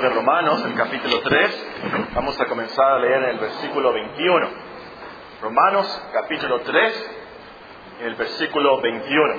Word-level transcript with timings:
de 0.00 0.10
Romanos, 0.10 0.62
el 0.66 0.74
capítulo 0.74 1.20
3. 1.22 1.66
Vamos 2.14 2.38
a 2.38 2.44
comenzar 2.46 2.84
a 2.84 2.98
leer 2.98 3.22
en 3.22 3.30
el 3.30 3.38
versículo 3.38 3.94
21. 3.94 4.48
Romanos, 5.40 6.02
capítulo 6.12 6.60
3, 6.60 7.10
el 8.02 8.14
versículo 8.16 8.80
21. 8.82 9.34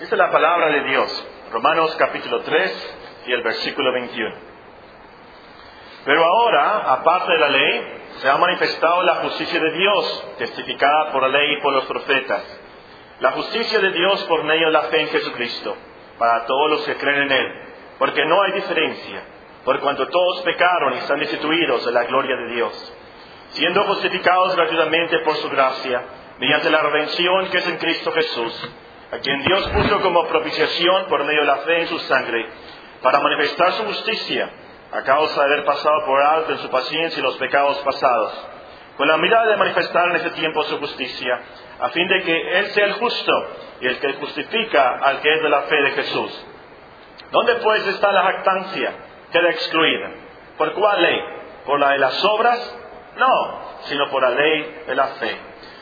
Esta 0.00 0.14
es 0.14 0.18
la 0.18 0.30
palabra 0.32 0.70
de 0.70 0.82
Dios. 0.88 1.28
Romanos 1.52 1.94
capítulo 1.96 2.40
3 2.40 2.96
y 3.26 3.32
el 3.32 3.42
versículo 3.42 3.92
21. 3.92 4.34
Pero 6.04 6.24
ahora, 6.24 6.92
aparte 6.94 7.32
de 7.32 7.38
la 7.38 7.48
ley, 7.48 8.02
se 8.16 8.28
ha 8.28 8.36
manifestado 8.38 9.02
la 9.02 9.16
justicia 9.16 9.60
de 9.60 9.70
Dios, 9.70 10.34
testificada 10.38 11.12
por 11.12 11.22
la 11.22 11.28
ley 11.28 11.58
y 11.58 11.60
por 11.60 11.72
los 11.74 11.84
profetas 11.84 12.65
la 13.20 13.32
justicia 13.32 13.78
de 13.78 13.92
Dios 13.92 14.24
por 14.24 14.44
medio 14.44 14.66
de 14.66 14.72
la 14.72 14.82
fe 14.82 15.00
en 15.00 15.08
Jesucristo, 15.08 15.76
para 16.18 16.44
todos 16.44 16.70
los 16.70 16.84
que 16.84 16.96
creen 16.96 17.22
en 17.22 17.32
Él, 17.32 17.52
porque 17.98 18.24
no 18.26 18.42
hay 18.42 18.52
diferencia, 18.52 19.22
por 19.64 19.80
cuanto 19.80 20.06
todos 20.08 20.42
pecaron 20.42 20.94
y 20.94 20.98
están 20.98 21.18
destituidos 21.18 21.84
de 21.84 21.92
la 21.92 22.04
gloria 22.04 22.36
de 22.36 22.54
Dios, 22.54 22.94
siendo 23.50 23.84
justificados 23.84 24.54
gratuitamente 24.54 25.18
por 25.20 25.34
su 25.36 25.48
gracia, 25.48 26.02
mediante 26.38 26.70
la 26.70 26.82
redención 26.82 27.48
que 27.48 27.58
es 27.58 27.66
en 27.66 27.78
Cristo 27.78 28.12
Jesús, 28.12 28.70
a 29.12 29.18
quien 29.18 29.42
Dios 29.44 29.66
puso 29.68 30.00
como 30.02 30.26
propiciación 30.26 31.06
por 31.06 31.24
medio 31.24 31.40
de 31.40 31.46
la 31.46 31.56
fe 31.58 31.80
en 31.80 31.88
su 31.88 31.98
sangre, 32.00 32.48
para 33.02 33.20
manifestar 33.20 33.72
su 33.72 33.84
justicia, 33.84 34.50
a 34.92 35.02
causa 35.02 35.40
de 35.40 35.54
haber 35.54 35.64
pasado 35.64 36.04
por 36.04 36.20
alto 36.20 36.52
en 36.52 36.58
su 36.58 36.68
paciencia 36.68 37.22
los 37.22 37.36
pecados 37.38 37.78
pasados, 37.78 38.46
con 38.96 39.08
la 39.08 39.16
mirada 39.18 39.46
de 39.46 39.56
manifestar 39.56 40.08
en 40.10 40.16
ese 40.16 40.30
tiempo 40.30 40.62
su 40.64 40.78
justicia, 40.78 41.40
a 41.80 41.88
fin 41.90 42.08
de 42.08 42.22
que 42.22 42.58
Él 42.58 42.66
sea 42.68 42.86
el 42.86 42.92
justo 42.94 43.32
y 43.80 43.86
el 43.86 43.98
que 43.98 44.14
justifica 44.14 44.98
al 45.02 45.20
que 45.20 45.34
es 45.34 45.42
de 45.42 45.48
la 45.48 45.62
fe 45.62 45.76
de 45.76 45.90
Jesús. 45.90 46.46
¿Dónde 47.30 47.56
pues 47.56 47.86
está 47.88 48.12
la 48.12 48.22
jactancia? 48.22 48.92
Queda 49.32 49.50
excluida. 49.50 50.10
¿Por 50.56 50.72
cuál 50.72 51.02
ley? 51.02 51.20
¿Por 51.66 51.78
la 51.78 51.90
de 51.90 51.98
las 51.98 52.24
obras? 52.24 52.78
No, 53.16 53.60
sino 53.82 54.08
por 54.10 54.22
la 54.22 54.30
ley 54.30 54.82
de 54.86 54.94
la 54.94 55.06
fe. 55.08 55.36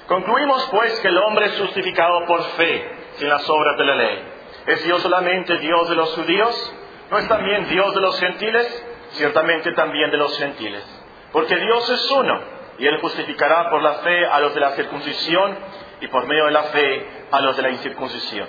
Concluimos 0.07 0.69
pues 0.71 0.99
que 1.01 1.09
el 1.09 1.19
hombre 1.19 1.47
es 1.47 1.61
justificado 1.61 2.27
por 2.27 2.43
fe, 2.57 2.91
sin 3.17 3.29
las 3.29 3.49
obras 3.49 3.77
de 3.79 3.85
la 3.85 3.95
ley. 3.95 4.29
¿Es 4.67 4.85
Dios 4.85 5.03
solamente 5.03 5.59
Dios 5.59 5.89
de 5.89 5.97
los 5.97 6.15
judíos? 6.15 6.75
¿No 7.11 7.19
es 7.19 7.29
también 7.29 7.69
Dios 7.69 7.95
de 7.95 8.01
los 8.01 8.19
gentiles? 8.19 8.87
Ciertamente 9.13 9.73
también 9.73 10.11
de 10.11 10.17
los 10.17 10.37
gentiles. 10.39 10.85
Porque 11.33 11.57
Dios 11.57 11.91
es 11.91 12.11
uno, 12.11 12.41
y 12.79 12.87
Él 12.87 12.99
justificará 13.01 13.71
por 13.71 13.83
la 13.83 13.95
fe 13.95 14.27
a 14.27 14.41
los 14.41 14.55
de 14.55 14.61
la 14.61 14.71
circuncisión 14.73 15.57
y 16.01 16.09
por 16.09 16.27
medio 16.27 16.47
de 16.47 16.51
la 16.51 16.63
fe 16.65 17.07
a 17.31 17.41
los 17.41 17.57
de 17.57 17.63
la 17.63 17.71
incircuncisión. 17.71 18.49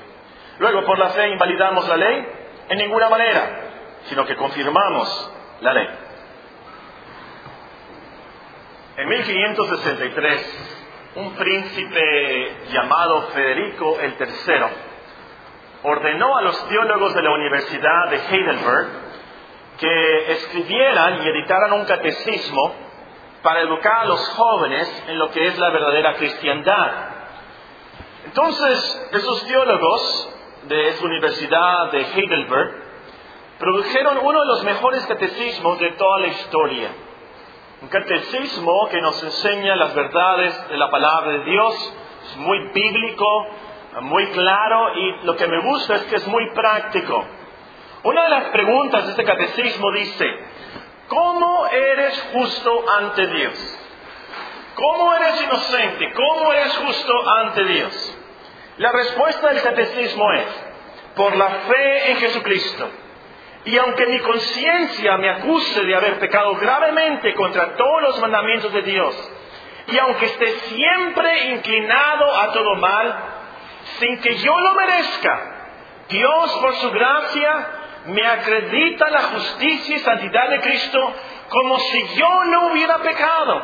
Luego, 0.60 0.84
por 0.86 0.98
la 0.98 1.10
fe 1.10 1.30
invalidamos 1.30 1.88
la 1.88 1.98
ley 1.98 2.28
en 2.70 2.78
ninguna 2.78 3.10
manera, 3.10 3.62
sino 4.06 4.26
que 4.26 4.36
confirmamos 4.36 5.32
la 5.62 5.74
ley. 5.74 5.88
En 8.98 9.10
1563, 9.10 10.82
un 11.16 11.36
príncipe 11.36 12.58
llamado 12.72 13.24
Federico 13.34 14.00
el 14.00 14.16
III 14.18 14.66
ordenó 15.84 16.38
a 16.38 16.42
los 16.42 16.68
teólogos 16.68 17.14
de 17.14 17.22
la 17.22 17.32
Universidad 17.32 18.10
de 18.10 18.18
Heidelberg 18.18 18.88
que 19.78 20.32
escribieran 20.32 21.22
y 21.24 21.28
editaran 21.28 21.74
un 21.74 21.86
catecismo 21.86 22.85
para 23.46 23.62
educar 23.62 24.00
a 24.00 24.06
los 24.06 24.28
jóvenes 24.30 25.04
en 25.08 25.20
lo 25.20 25.30
que 25.30 25.46
es 25.46 25.60
la 25.60 25.70
verdadera 25.70 26.16
cristiandad. 26.16 26.92
Entonces, 28.26 29.10
esos 29.12 29.46
teólogos 29.46 30.30
de 30.64 30.88
esa 30.88 31.06
universidad 31.06 31.92
de 31.92 32.02
Heidelberg 32.02 32.72
produjeron 33.60 34.18
uno 34.18 34.40
de 34.40 34.48
los 34.48 34.64
mejores 34.64 35.06
catecismos 35.06 35.78
de 35.78 35.92
toda 35.92 36.22
la 36.22 36.28
historia. 36.28 36.90
Un 37.84 37.88
catecismo 37.90 38.90
que 38.90 39.00
nos 39.00 39.22
enseña 39.22 39.76
las 39.76 39.94
verdades 39.94 40.70
de 40.70 40.78
la 40.78 40.90
palabra 40.90 41.34
de 41.34 41.44
Dios, 41.44 41.94
es 42.24 42.38
muy 42.38 42.58
bíblico, 42.74 43.48
muy 44.02 44.26
claro 44.32 44.98
y 44.98 45.24
lo 45.24 45.36
que 45.36 45.46
me 45.46 45.62
gusta 45.62 45.98
es 45.98 46.04
que 46.06 46.16
es 46.16 46.28
muy 46.28 46.50
práctico. 46.56 47.24
Una 48.06 48.24
de 48.24 48.30
las 48.30 48.46
preguntas 48.46 49.06
de 49.06 49.12
este 49.12 49.24
catecismo 49.24 49.92
dice, 49.92 50.26
¿cómo 51.08 51.68
eres 51.68 52.30
justo 52.34 52.86
ante 52.98 53.28
Dios? 53.28 53.80
¿Cómo 54.76 55.14
eres 55.14 55.42
inocente? 55.44 56.14
¿Cómo 56.14 56.52
eres 56.52 56.78
justo 56.78 57.30
ante 57.30 57.64
Dios? 57.64 58.18
La 58.78 58.92
respuesta 58.92 59.50
del 59.50 59.62
catecismo 59.62 60.34
es, 60.34 60.48
por 61.16 61.36
la 61.36 61.50
fe 61.50 62.12
en 62.12 62.18
Jesucristo. 62.18 62.90
Y 63.66 63.78
aunque 63.78 64.06
mi 64.06 64.20
conciencia 64.20 65.18
me 65.18 65.30
acuse 65.30 65.84
de 65.84 65.96
haber 65.96 66.20
pecado 66.20 66.56
gravemente 66.56 67.34
contra 67.34 67.76
todos 67.76 68.02
los 68.02 68.20
mandamientos 68.20 68.72
de 68.74 68.82
Dios, 68.82 69.32
y 69.88 69.98
aunque 69.98 70.26
esté 70.26 70.48
siempre 70.48 71.52
inclinado 71.52 72.36
a 72.36 72.52
todo 72.52 72.76
mal, 72.76 73.16
sin 74.00 74.20
que 74.20 74.36
yo 74.36 74.60
lo 74.60 74.74
merezca, 74.74 75.56
Dios 76.10 76.52
por 76.62 76.76
su 76.76 76.92
gracia 76.92 77.68
me 78.08 78.26
acredita 78.26 79.10
la 79.10 79.22
justicia 79.24 79.96
y 79.96 80.00
santidad 80.00 80.50
de 80.50 80.62
Cristo 80.62 81.14
como 81.50 81.80
si 81.80 82.08
yo 82.16 82.46
no 82.46 82.68
hubiera 82.68 82.98
pecado. 83.00 83.62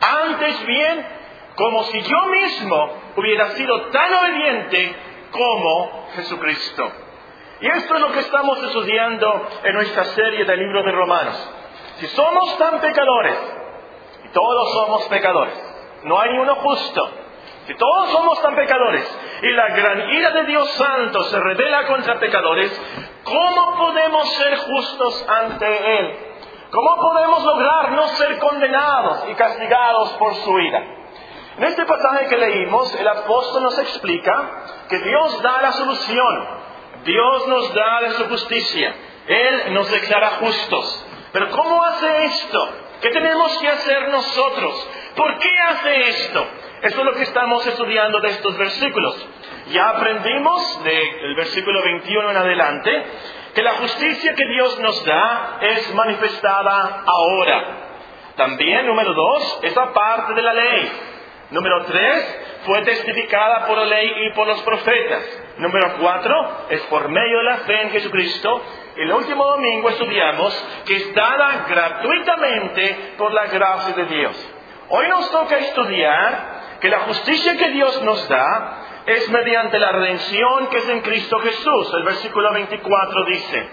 Antes 0.00 0.66
bien, 0.66 1.06
como 1.54 1.84
si 1.84 2.02
yo 2.02 2.26
mismo 2.26 2.98
hubiera 3.16 3.50
sido 3.50 3.82
tan 3.90 4.14
obediente 4.14 4.96
como 5.30 6.08
Jesucristo. 6.14 6.92
Y 7.60 7.66
esto 7.68 7.94
es 7.94 8.00
lo 8.00 8.12
que 8.12 8.20
estamos 8.20 8.62
estudiando 8.62 9.48
en 9.62 9.74
nuestra 9.74 10.04
serie 10.06 10.44
del 10.44 10.58
libro 10.58 10.82
de 10.82 10.92
Romanos. 10.92 11.50
Si 11.98 12.06
somos 12.08 12.58
tan 12.58 12.80
pecadores, 12.80 13.36
y 14.24 14.28
todos 14.30 14.72
somos 14.74 15.04
pecadores, 15.04 15.54
no 16.04 16.18
hay 16.18 16.30
ni 16.30 16.38
uno 16.38 16.56
justo, 16.56 17.10
si 17.66 17.74
todos 17.74 18.10
somos 18.10 18.42
tan 18.42 18.56
pecadores 18.56 19.18
y 19.42 19.50
la 19.50 19.68
gran 19.68 20.10
ira 20.10 20.30
de 20.30 20.44
Dios 20.44 20.70
Santo 20.74 21.24
se 21.24 21.38
revela 21.40 21.86
contra 21.86 22.20
pecadores, 22.20 22.70
¿cómo 23.24 23.76
podemos 23.76 24.32
ser 24.34 24.56
justos 24.56 25.28
ante 25.28 25.98
Él? 25.98 26.16
¿Cómo 26.70 26.96
podemos 26.96 27.44
lograr 27.44 27.92
no 27.92 28.08
ser 28.08 28.38
condenados 28.38 29.24
y 29.30 29.34
castigados 29.34 30.12
por 30.12 30.34
su 30.36 30.58
ira? 30.60 30.82
En 31.58 31.64
este 31.64 31.84
pasaje 31.84 32.28
que 32.28 32.36
leímos, 32.38 32.94
el 32.94 33.06
apóstol 33.06 33.64
nos 33.64 33.78
explica 33.78 34.64
que 34.88 34.98
Dios 35.00 35.42
da 35.42 35.60
la 35.60 35.72
solución, 35.72 36.48
Dios 37.04 37.48
nos 37.48 37.74
da 37.74 38.00
de 38.02 38.10
su 38.12 38.28
justicia, 38.28 38.94
Él 39.26 39.74
nos 39.74 39.90
declara 39.90 40.30
justos. 40.40 41.06
Pero 41.32 41.50
¿cómo 41.50 41.82
hace 41.82 42.24
esto? 42.24 42.68
¿Qué 43.02 43.10
tenemos 43.10 43.58
que 43.58 43.68
hacer 43.68 44.08
nosotros? 44.08 44.88
¿Por 45.16 45.38
qué 45.38 45.50
hace 45.68 46.08
esto? 46.08 46.46
Esto 46.82 46.98
es 46.98 47.06
lo 47.06 47.14
que 47.14 47.22
estamos 47.22 47.64
estudiando 47.64 48.18
de 48.18 48.28
estos 48.30 48.58
versículos. 48.58 49.28
Ya 49.70 49.90
aprendimos 49.90 50.82
del 50.82 51.36
versículo 51.36 51.80
21 51.80 52.30
en 52.30 52.36
adelante 52.36 53.04
que 53.54 53.62
la 53.62 53.74
justicia 53.74 54.34
que 54.34 54.44
Dios 54.46 54.80
nos 54.80 55.04
da 55.04 55.58
es 55.60 55.94
manifestada 55.94 57.04
ahora. 57.06 57.64
También, 58.34 58.84
número 58.88 59.14
dos, 59.14 59.60
es 59.62 59.72
parte 59.72 60.34
de 60.34 60.42
la 60.42 60.54
ley. 60.54 60.92
Número 61.52 61.84
tres, 61.84 62.40
fue 62.64 62.82
testificada 62.82 63.66
por 63.66 63.78
la 63.78 63.84
ley 63.84 64.12
y 64.26 64.32
por 64.34 64.48
los 64.48 64.60
profetas. 64.62 65.22
Número 65.58 65.98
cuatro, 66.00 66.66
es 66.68 66.80
por 66.86 67.08
medio 67.08 67.38
de 67.38 67.44
la 67.44 67.56
fe 67.58 67.80
en 67.82 67.90
Jesucristo. 67.90 68.60
El 68.96 69.12
último 69.12 69.46
domingo 69.46 69.88
estudiamos 69.88 70.82
que 70.84 70.96
es 70.96 71.14
dada 71.14 71.64
gratuitamente 71.68 73.14
por 73.18 73.32
la 73.32 73.46
gracia 73.46 73.94
de 73.94 74.04
Dios. 74.06 74.54
Hoy 74.88 75.08
nos 75.08 75.30
toca 75.30 75.58
estudiar 75.58 76.51
que 76.82 76.88
la 76.88 77.00
justicia 77.00 77.56
que 77.56 77.70
Dios 77.70 78.02
nos 78.02 78.28
da 78.28 79.02
es 79.06 79.28
mediante 79.30 79.78
la 79.78 79.92
redención 79.92 80.66
que 80.66 80.78
es 80.78 80.88
en 80.88 81.00
Cristo 81.00 81.38
Jesús. 81.38 81.94
El 81.94 82.02
versículo 82.02 82.52
24 82.52 83.24
dice, 83.26 83.68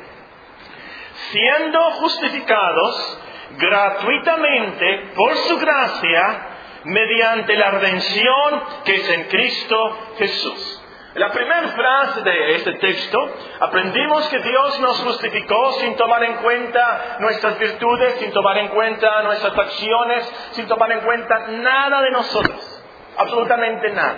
siendo 1.31 1.81
justificados 1.91 3.19
gratuitamente 3.57 5.11
por 5.15 5.35
su 5.35 5.57
gracia, 5.57 6.47
mediante 6.83 7.55
la 7.55 7.71
redención 7.71 8.63
que 8.85 8.95
es 8.95 9.09
en 9.09 9.23
Cristo 9.25 9.97
Jesús. 10.17 10.75
La 11.15 11.31
primera 11.31 11.69
frase 11.69 12.21
de 12.21 12.55
este 12.55 12.73
texto, 12.73 13.17
aprendimos 13.59 14.29
que 14.29 14.39
Dios 14.39 14.79
nos 14.79 14.99
justificó 15.01 15.73
sin 15.73 15.95
tomar 15.95 16.23
en 16.23 16.35
cuenta 16.35 17.17
nuestras 17.19 17.57
virtudes, 17.57 18.19
sin 18.19 18.31
tomar 18.31 18.59
en 18.59 18.67
cuenta 18.67 19.23
nuestras 19.23 19.57
acciones, 19.57 20.31
sin 20.51 20.67
tomar 20.67 20.91
en 20.91 21.01
cuenta 21.01 21.47
nada 21.47 22.03
de 22.03 22.11
nosotros, 22.11 22.78
absolutamente 23.17 23.89
nada. 23.91 24.17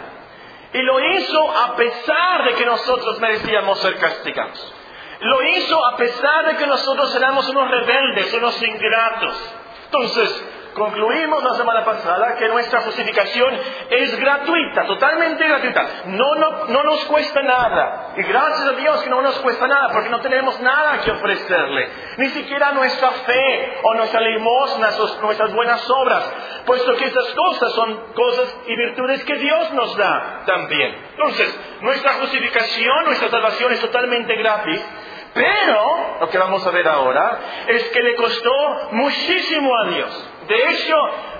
Y 0.73 0.81
lo 0.81 0.99
hizo 0.99 1.51
a 1.51 1.75
pesar 1.75 2.45
de 2.45 2.53
que 2.53 2.65
nosotros 2.65 3.19
merecíamos 3.19 3.79
ser 3.79 3.97
castigados. 3.97 4.73
Lo 5.19 5.43
hizo 5.43 5.85
a 5.85 5.97
pesar 5.97 6.45
de 6.47 6.57
que 6.57 6.65
nosotros 6.65 7.13
éramos 7.15 7.47
unos 7.49 7.69
rebeldes, 7.69 8.33
unos 8.33 8.61
ingratos. 8.61 9.35
Entonces, 9.85 10.45
concluimos 10.73 11.43
la 11.43 11.53
semana 11.55 11.83
pasada 11.83 12.35
que 12.35 12.47
nuestra 12.47 12.81
justificación 12.81 13.59
es 13.89 14.19
gratuita, 14.19 14.85
totalmente 14.85 15.47
gratuita. 15.47 15.85
No, 16.05 16.35
no, 16.35 16.65
no 16.67 16.83
nos 16.83 17.05
cuesta 17.05 17.41
nada. 17.41 18.13
Y 18.17 18.23
gracias 18.23 18.67
a 18.67 18.71
Dios 18.73 19.03
que 19.03 19.09
no 19.09 19.21
nos 19.21 19.37
cuesta 19.39 19.67
nada, 19.67 19.89
porque 19.93 20.09
no 20.09 20.19
tenemos 20.21 20.59
nada 20.61 21.01
que 21.01 21.11
ofrecerle. 21.11 21.89
Ni 22.17 22.29
siquiera 22.29 22.71
nuestra 22.71 23.11
fe 23.11 23.79
o 23.83 23.93
nuestra 23.95 24.21
limosna, 24.21 24.89
nuestras 25.21 25.53
buenas 25.53 25.89
obras. 25.89 26.23
Puesto 26.65 26.95
que 26.95 27.05
estas 27.05 27.27
cosas 27.33 27.73
son 27.73 28.13
cosas 28.13 28.55
y 28.67 28.75
virtudes 28.75 29.23
que 29.23 29.35
Dios 29.35 29.73
nos 29.73 29.95
da 29.97 30.43
también. 30.45 30.95
Entonces, 31.11 31.59
nuestra 31.81 32.13
justificación, 32.13 33.05
nuestra 33.05 33.29
salvación 33.29 33.73
es 33.73 33.79
totalmente 33.79 34.35
gratis. 34.35 34.81
Pero 35.33 36.17
lo 36.19 36.29
que 36.29 36.37
vamos 36.37 36.65
a 36.65 36.71
ver 36.71 36.87
ahora 36.87 37.39
es 37.67 37.83
que 37.89 38.01
le 38.01 38.15
costó 38.15 38.89
muchísimo 38.91 39.71
a 39.77 39.87
Dios. 39.87 40.30
De 40.51 40.69
hecho, 40.69 40.95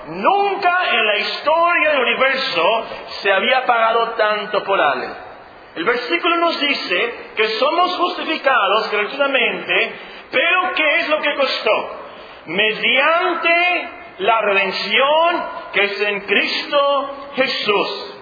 nunca 0.08 0.90
en 0.90 1.06
la 1.06 1.18
historia 1.18 1.92
del 1.92 2.00
universo 2.00 2.86
se 3.20 3.30
había 3.30 3.66
pagado 3.66 4.12
tanto 4.12 4.64
por 4.64 4.80
él. 4.80 5.14
El 5.76 5.84
versículo 5.84 6.38
nos 6.38 6.58
dice 6.62 7.32
que 7.36 7.48
somos 7.60 7.98
justificados 7.98 8.90
gratuitamente, 8.90 9.96
pero 10.32 10.74
¿qué 10.76 10.96
es 11.00 11.10
lo 11.10 11.20
que 11.20 11.36
costó? 11.36 12.00
Mediante 12.46 13.90
la 14.20 14.40
redención 14.44 15.46
que 15.74 15.84
es 15.84 16.02
en 16.04 16.22
Cristo 16.22 17.32
Jesús. 17.36 18.16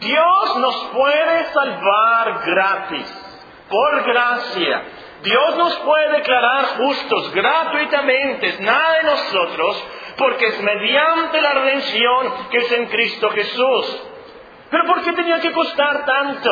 Dios 0.00 0.56
nos 0.56 0.76
puede 0.94 1.44
salvar 1.52 2.40
gratis, 2.46 3.44
por 3.68 4.04
gracia. 4.04 4.84
Dios 5.22 5.56
nos 5.56 5.76
puede 5.80 6.12
declarar 6.12 6.64
justos 6.78 7.30
gratuitamente, 7.34 8.56
nada 8.60 8.94
de 8.94 9.02
nosotros, 9.02 9.86
porque 10.16 10.46
es 10.46 10.60
mediante 10.62 11.40
la 11.40 11.52
redención 11.52 12.48
que 12.50 12.58
es 12.58 12.72
en 12.72 12.86
Cristo 12.86 13.30
Jesús. 13.30 14.02
Pero 14.70 14.84
¿por 14.86 15.02
qué 15.02 15.12
tenía 15.12 15.40
que 15.40 15.52
costar 15.52 16.04
tanto? 16.04 16.50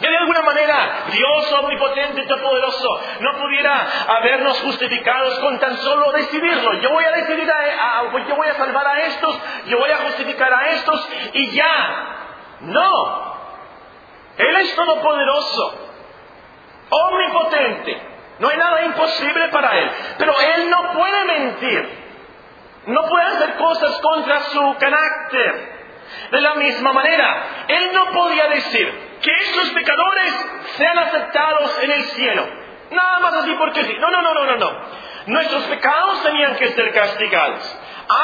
Que 0.00 0.08
de 0.08 0.16
alguna 0.16 0.42
manera 0.42 1.04
Dios 1.12 1.52
omnipotente 1.52 2.22
y 2.22 2.26
poderoso 2.26 3.00
no 3.20 3.38
pudiera 3.38 3.86
habernos 4.08 4.58
justificados 4.62 5.38
con 5.40 5.58
tan 5.58 5.76
solo 5.76 6.10
decidirlo. 6.12 6.74
Yo 6.80 6.90
voy 6.90 7.04
a 7.04 7.12
decidir, 7.12 7.50
a, 7.50 8.02
yo 8.26 8.36
voy 8.36 8.48
a 8.48 8.54
salvar 8.54 8.86
a 8.86 9.00
estos, 9.02 9.38
yo 9.66 9.78
voy 9.78 9.90
a 9.90 9.98
justificar 9.98 10.52
a 10.52 10.70
estos 10.70 11.08
y 11.34 11.50
ya. 11.50 12.16
No. 12.60 13.34
Él 14.38 14.56
es 14.56 14.74
todopoderoso 14.74 15.78
omnipotente. 16.90 18.02
No 18.38 18.48
hay 18.48 18.56
nada 18.56 18.84
imposible 18.86 19.48
para 19.48 19.78
Él. 19.78 19.90
Pero 20.18 20.34
Él 20.40 20.70
no 20.70 20.92
puede 20.92 21.24
mentir. 21.24 22.03
No 22.86 23.02
puede 23.08 23.24
hacer 23.24 23.54
cosas 23.54 24.00
contra 24.00 24.40
su 24.40 24.76
carácter. 24.78 25.74
De 26.30 26.40
la 26.40 26.54
misma 26.54 26.92
manera, 26.92 27.64
Él 27.68 27.90
no 27.92 28.06
podía 28.12 28.46
decir 28.48 29.18
que 29.22 29.30
estos 29.30 29.70
pecadores 29.70 30.34
sean 30.76 30.98
aceptados 30.98 31.82
en 31.82 31.90
el 31.90 32.02
cielo. 32.02 32.46
Nada 32.90 33.18
más 33.20 33.34
así 33.34 33.54
porque 33.54 33.84
sí. 33.84 33.96
No, 33.98 34.10
no, 34.10 34.22
no, 34.22 34.34
no, 34.34 34.44
no, 34.44 34.56
no. 34.56 34.80
Nuestros 35.26 35.62
pecados 35.64 36.22
tenían 36.22 36.56
que 36.56 36.68
ser 36.68 36.92
castigados. 36.92 37.78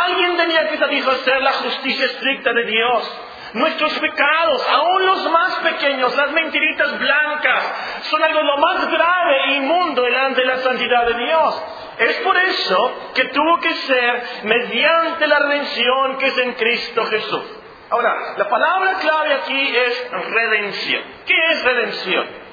Alguien 0.06 0.36
tenía 0.36 0.68
que 0.68 0.76
satisfacer 0.76 1.40
la 1.40 1.52
justicia 1.52 2.06
estricta 2.06 2.52
de 2.52 2.64
Dios. 2.64 3.20
Nuestros 3.54 3.98
pecados, 3.98 4.68
aún 4.68 5.06
los 5.06 5.30
más 5.30 5.54
pequeños, 5.56 6.14
las 6.14 6.30
mentiritas 6.30 6.98
blancas, 6.98 8.02
son 8.02 8.22
algo 8.22 8.42
lo 8.42 8.56
más 8.58 8.88
grave 8.88 9.44
e 9.46 9.52
inmundo 9.56 10.02
delante 10.02 10.42
de 10.42 10.46
la 10.46 10.58
santidad 10.58 11.06
de 11.06 11.14
Dios. 11.14 11.62
Es 11.98 12.16
por 12.16 12.36
eso 12.36 13.10
que 13.14 13.24
tuvo 13.26 13.60
que 13.60 13.74
ser 13.74 14.22
mediante 14.44 15.26
la 15.26 15.38
redención 15.38 16.18
que 16.18 16.26
es 16.28 16.38
en 16.38 16.52
Cristo 16.54 17.04
Jesús. 17.06 17.44
Ahora, 17.90 18.34
la 18.36 18.48
palabra 18.48 18.94
clave 19.00 19.34
aquí 19.34 19.76
es 19.76 20.10
redención. 20.10 21.02
¿Qué 21.26 21.34
es 21.52 21.64
redención? 21.64 22.50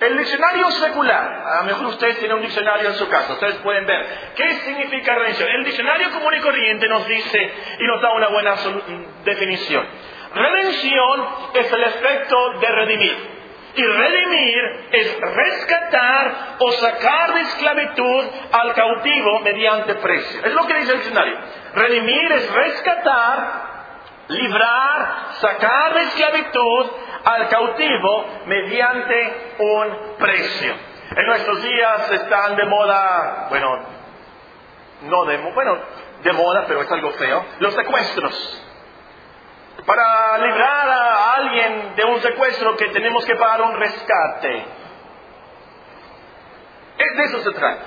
El 0.00 0.18
diccionario 0.18 0.68
secular, 0.72 1.44
a 1.46 1.58
lo 1.58 1.64
mejor 1.64 1.86
ustedes 1.86 2.18
tienen 2.18 2.38
un 2.38 2.42
diccionario 2.42 2.88
en 2.88 2.94
su 2.96 3.08
casa, 3.08 3.34
ustedes 3.34 3.54
pueden 3.58 3.86
ver 3.86 4.04
qué 4.34 4.54
significa 4.54 5.14
redención. 5.14 5.48
El 5.48 5.64
diccionario 5.64 6.10
común 6.10 6.34
y 6.34 6.40
corriente 6.40 6.88
nos 6.88 7.06
dice 7.06 7.54
y 7.78 7.86
nos 7.86 8.02
da 8.02 8.12
una 8.12 8.28
buena 8.28 8.56
definición. 9.24 9.86
Redención 10.34 11.28
es 11.54 11.72
el 11.72 11.84
efecto 11.84 12.50
de 12.58 12.66
redimir. 12.66 13.41
Y 13.74 13.82
redimir 13.82 14.88
es 14.92 15.20
rescatar 15.20 16.56
o 16.58 16.72
sacar 16.72 17.34
de 17.34 17.40
esclavitud 17.40 18.24
al 18.52 18.74
cautivo 18.74 19.40
mediante 19.40 19.94
precio. 19.94 20.44
Es 20.44 20.52
lo 20.52 20.66
que 20.66 20.74
dice 20.74 20.92
el 20.92 20.98
diccionario. 20.98 21.38
Redimir 21.74 22.32
es 22.32 22.52
rescatar, 22.52 23.72
librar, 24.28 25.26
sacar 25.40 25.94
de 25.94 26.02
esclavitud 26.02 26.90
al 27.24 27.48
cautivo 27.48 28.26
mediante 28.46 29.54
un 29.58 30.16
precio. 30.18 30.74
En 31.16 31.26
nuestros 31.26 31.62
días 31.62 32.10
están 32.10 32.56
de 32.56 32.66
moda, 32.66 33.46
bueno, 33.48 33.78
no 35.02 35.24
de, 35.24 35.38
bueno, 35.38 35.78
de 36.22 36.32
moda, 36.32 36.64
pero 36.66 36.82
es 36.82 36.92
algo 36.92 37.10
feo, 37.12 37.44
los 37.58 37.74
secuestros 37.74 38.68
para 39.86 40.38
librar 40.38 40.88
a 40.88 41.34
alguien 41.34 41.94
de 41.96 42.04
un 42.04 42.20
secuestro 42.20 42.76
que 42.76 42.88
tenemos 42.88 43.24
que 43.24 43.36
pagar 43.36 43.62
un 43.62 43.76
rescate. 43.76 44.66
De 47.16 47.24
eso 47.24 47.40
se 47.40 47.50
trata. 47.50 47.82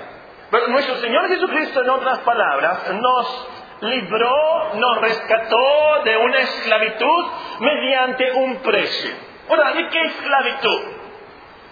Pero 0.50 0.68
nuestro 0.68 0.96
Señor 0.96 1.28
Jesucristo, 1.28 1.82
en 1.82 1.90
otras 1.90 2.18
palabras, 2.18 2.92
nos 2.92 3.48
libró, 3.80 4.74
nos 4.74 5.00
rescató 5.00 6.02
de 6.04 6.16
una 6.16 6.38
esclavitud 6.38 7.26
mediante 7.60 8.32
un 8.32 8.56
precio. 8.56 9.14
Ahora, 9.48 9.72
¿de 9.72 9.88
qué 9.88 10.02
esclavitud? 10.02 10.95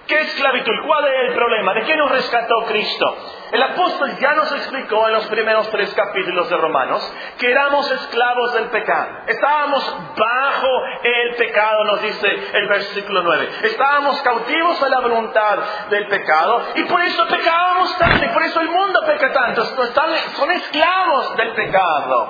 ¿Qué 0.07 0.21
esclavitud? 0.21 0.73
¿Cuál 0.87 1.07
es 1.07 1.29
el 1.29 1.35
problema? 1.35 1.73
¿De 1.73 1.85
qué 1.85 1.97
nos 1.97 2.11
rescató 2.11 2.67
Cristo? 2.67 3.17
El 3.53 3.63
apóstol 3.63 4.19
ya 4.19 4.35
nos 4.35 4.53
explicó 4.53 5.07
en 5.07 5.15
los 5.15 5.27
primeros 5.29 5.71
tres 5.71 5.95
capítulos 5.95 6.51
de 6.51 6.57
Romanos 6.59 7.15
que 7.39 7.51
éramos 7.51 7.91
esclavos 7.91 8.53
del 8.53 8.65
pecado. 8.65 9.11
Estábamos 9.27 9.97
bajo 10.15 10.69
el 11.03 11.37
pecado, 11.37 11.85
nos 11.85 12.03
dice 12.03 12.29
el 12.53 12.69
versículo 12.69 13.23
9. 13.23 13.49
Estábamos 13.63 14.21
cautivos 14.21 14.83
a 14.83 14.89
la 14.91 15.01
voluntad 15.01 15.59
del 15.89 16.07
pecado 16.09 16.63
y 16.75 16.85
por 16.85 17.01
eso 17.01 17.27
pecábamos 17.27 17.97
tanto 17.97 18.27
y 18.27 18.29
por 18.29 18.43
eso 18.43 18.61
el 18.61 18.69
mundo 18.69 19.01
peca 19.07 19.33
tanto. 19.33 19.65
Son 19.65 20.51
esclavos 20.51 21.35
del 21.37 21.53
pecado. 21.55 22.29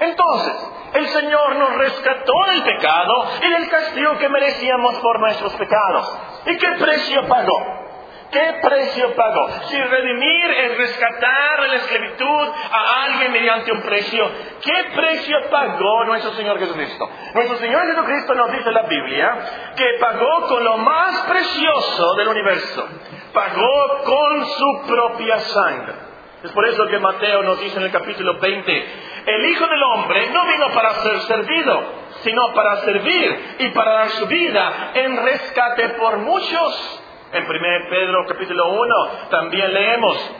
Entonces, 0.00 0.70
el 0.92 1.08
Señor 1.08 1.56
nos 1.56 1.74
rescató 1.76 2.32
del 2.48 2.62
pecado 2.64 3.26
y 3.40 3.50
del 3.50 3.68
castigo 3.70 4.18
que 4.18 4.28
merecíamos 4.28 4.96
por 4.96 5.20
nuestros 5.20 5.54
pecados. 5.54 6.33
¿Y 6.46 6.56
qué 6.56 6.68
precio 6.78 7.26
pagó? 7.26 7.84
¿Qué 8.30 8.54
precio 8.62 9.14
pagó? 9.14 9.48
Si 9.68 9.80
redimir 9.80 10.50
es 10.50 10.76
rescatar 10.76 11.68
la 11.68 11.76
esclavitud 11.76 12.48
a 12.72 13.04
alguien 13.04 13.30
mediante 13.30 13.70
un 13.70 13.80
precio, 13.82 14.28
¿qué 14.60 14.90
precio 14.92 15.36
pagó 15.50 16.04
nuestro 16.06 16.32
Señor 16.32 16.58
Jesucristo? 16.58 17.08
Nuestro 17.32 17.58
Señor 17.58 17.86
Jesucristo 17.86 18.34
nos 18.34 18.50
dice 18.50 18.68
en 18.68 18.74
la 18.74 18.82
Biblia 18.82 19.36
que 19.76 19.84
pagó 20.00 20.48
con 20.48 20.64
lo 20.64 20.78
más 20.78 21.20
precioso 21.28 22.14
del 22.16 22.28
universo. 22.28 22.88
Pagó 23.32 24.02
con 24.04 24.46
su 24.46 24.86
propia 24.88 25.38
sangre. 25.38 25.94
Es 26.42 26.50
por 26.52 26.66
eso 26.66 26.86
que 26.88 26.98
Mateo 26.98 27.42
nos 27.42 27.58
dice 27.60 27.78
en 27.78 27.84
el 27.84 27.90
capítulo 27.90 28.38
20, 28.38 28.86
el 29.26 29.46
Hijo 29.46 29.66
del 29.66 29.82
Hombre 29.82 30.30
no 30.30 30.46
vino 30.46 30.68
para 30.70 30.94
ser 30.94 31.20
servido, 31.22 31.82
sino 32.22 32.52
para 32.54 32.76
servir 32.78 33.56
y 33.58 33.68
para 33.68 33.92
dar 33.92 34.08
su 34.10 34.26
vida 34.26 34.90
en 34.94 35.16
rescate 35.16 35.90
por 35.90 36.18
muchos. 36.18 37.00
En 37.32 37.44
1 37.44 37.60
Pedro 37.90 38.26
capítulo 38.28 38.68
1 38.72 38.94
también 39.30 39.72
leemos, 39.72 40.30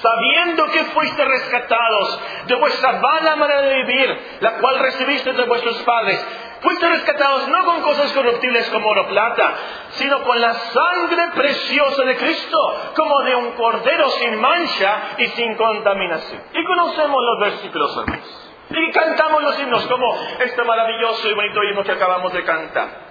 sabiendo 0.00 0.66
que 0.66 0.84
fuiste 0.84 1.24
rescatados 1.24 2.20
de 2.46 2.54
vuestra 2.54 3.00
vana 3.00 3.36
manera 3.36 3.62
de 3.62 3.82
vivir, 3.82 4.38
la 4.40 4.52
cual 4.54 4.78
recibiste 4.78 5.32
de 5.32 5.44
vuestros 5.44 5.76
padres, 5.82 6.24
fuiste 6.64 6.88
rescatados 6.88 7.46
no 7.48 7.64
con 7.64 7.82
cosas 7.82 8.12
corruptibles 8.12 8.68
como 8.70 8.88
oro 8.88 9.06
plata, 9.06 9.54
sino 9.90 10.22
con 10.22 10.40
la 10.40 10.54
sangre 10.54 11.28
preciosa 11.34 12.02
de 12.04 12.16
Cristo, 12.16 12.58
como 12.96 13.22
de 13.22 13.36
un 13.36 13.52
cordero 13.52 14.08
sin 14.10 14.40
mancha 14.40 15.14
y 15.18 15.26
sin 15.28 15.54
contaminación. 15.56 16.42
Y 16.52 16.64
conocemos 16.64 17.22
los 17.22 17.40
versículos 17.40 17.96
hermanos. 17.98 18.50
Y 18.70 18.90
cantamos 18.92 19.42
los 19.42 19.60
himnos 19.60 19.86
como 19.86 20.18
este 20.40 20.64
maravilloso 20.64 21.28
y 21.28 21.34
bonito 21.34 21.62
himno 21.62 21.84
que 21.84 21.92
acabamos 21.92 22.32
de 22.32 22.42
cantar. 22.44 23.04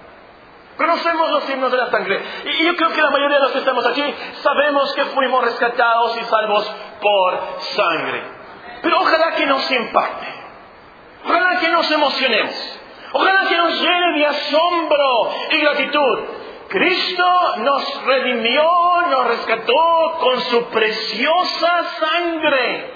Conocemos 0.76 1.30
los 1.30 1.50
himnos 1.50 1.72
de 1.72 1.78
la 1.78 1.92
sangre. 1.92 2.20
Y 2.46 2.66
yo 2.66 2.76
creo 2.76 2.90
que 2.90 3.02
la 3.02 3.12
mayoría 3.12 3.38
de 3.38 3.44
los 3.44 3.52
que 3.52 3.60
estamos 3.60 3.86
aquí 3.86 4.04
sabemos 4.42 4.94
que 4.96 5.06
fuimos 5.06 5.46
rescatados 5.46 6.18
y 6.18 6.24
salvos 6.24 6.76
por 7.00 7.40
sangre. 7.76 8.24
Pero 8.82 9.00
ojalá 9.00 9.36
que 9.36 9.46
nos 9.46 9.72
impacte. 9.72 10.28
Ojalá 11.26 11.60
que 11.60 11.68
nos 11.70 11.90
emocionemos. 11.92 12.80
Ojalá 13.14 13.48
que 13.48 13.58
nos 13.58 13.82
llene 13.82 14.18
de 14.18 14.26
asombro 14.26 15.30
y 15.52 15.62
gratitud. 15.62 16.20
Cristo 16.68 17.24
nos 17.58 18.06
redimió, 18.06 18.64
nos 19.12 19.28
rescató 19.28 20.18
con 20.20 20.42
su 20.42 20.66
preciosa 20.70 21.84
sangre. 22.00 22.92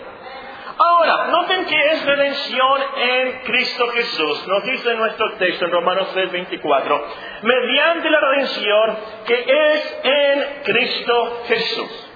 Ahora, 0.80 1.28
noten 1.28 1.66
que 1.66 1.90
es 1.92 2.06
redención 2.06 2.82
en 2.98 3.40
Cristo 3.44 3.88
Jesús. 3.90 4.48
Nos 4.48 4.64
dice 4.64 4.96
nuestro 4.96 5.34
texto 5.34 5.66
en 5.66 5.72
Romanos 5.72 6.08
3, 6.14 6.32
24. 6.32 7.08
Mediante 7.44 8.10
la 8.10 8.20
redención 8.20 8.98
que 9.26 9.46
es 9.74 10.00
en 10.04 10.64
Cristo 10.64 11.44
Jesús. 11.48 12.10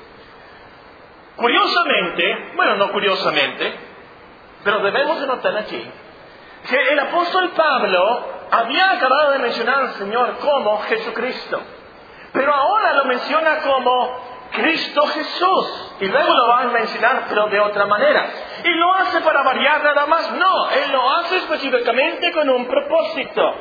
Curiosamente, 1.36 2.52
bueno, 2.56 2.76
no 2.78 2.92
curiosamente, 2.92 3.74
pero 4.64 4.80
debemos 4.80 5.22
de 5.22 5.28
notar 5.28 5.58
aquí 5.58 5.84
que 6.70 6.78
el 6.92 7.00
apóstol 7.00 7.52
Pablo 7.52 8.26
había 8.52 8.92
acabado 8.92 9.32
de 9.32 9.40
mencionar 9.40 9.80
al 9.80 9.94
Señor 9.94 10.38
como 10.40 10.82
Jesucristo, 10.82 11.62
pero 12.34 12.54
ahora 12.54 12.94
lo 12.94 13.06
menciona 13.06 13.60
como 13.60 14.32
Cristo 14.52 15.08
Jesús. 15.08 15.96
Y 16.00 16.06
luego 16.08 16.34
lo 16.34 16.48
va 16.48 16.62
a 16.62 16.66
mencionar, 16.68 17.26
pero 17.30 17.48
de 17.48 17.60
otra 17.60 17.86
manera. 17.86 18.30
Y 18.64 18.70
lo 18.70 18.94
hace 18.96 19.22
para 19.22 19.44
variar 19.44 19.84
nada 19.84 20.06
más. 20.06 20.32
No, 20.34 20.70
Él 20.72 20.92
lo 20.92 21.12
hace 21.12 21.38
específicamente 21.38 22.32
con 22.34 22.50
un 22.50 22.68
propósito. 22.68 23.56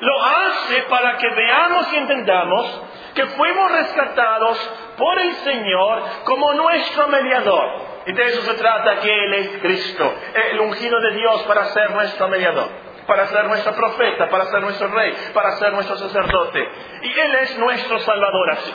Lo 0.00 0.24
hace 0.24 0.82
para 0.82 1.16
que 1.16 1.28
veamos 1.28 1.92
y 1.92 1.96
entendamos 1.96 2.80
que 3.14 3.26
fuimos 3.26 3.72
rescatados 3.72 4.58
por 4.96 5.18
el 5.20 5.34
Señor 5.36 6.02
como 6.24 6.52
nuestro 6.54 7.08
mediador. 7.08 7.93
Y 8.06 8.12
de 8.12 8.26
eso 8.26 8.42
se 8.42 8.54
trata 8.54 9.00
que 9.00 9.10
Él 9.10 9.34
es 9.34 9.48
Cristo, 9.60 10.14
el 10.52 10.60
ungido 10.60 11.00
de 11.00 11.14
Dios 11.14 11.42
para 11.44 11.66
ser 11.66 11.90
nuestro 11.90 12.28
mediador, 12.28 12.68
para 13.06 13.26
ser 13.28 13.44
nuestro 13.46 13.74
profeta, 13.74 14.28
para 14.28 14.46
ser 14.46 14.60
nuestro 14.60 14.88
rey, 14.88 15.14
para 15.32 15.52
ser 15.52 15.72
nuestro 15.72 15.96
sacerdote. 15.96 16.68
Y 17.02 17.18
Él 17.18 17.34
es 17.36 17.58
nuestro 17.58 17.98
Salvador 18.00 18.50
así. 18.50 18.74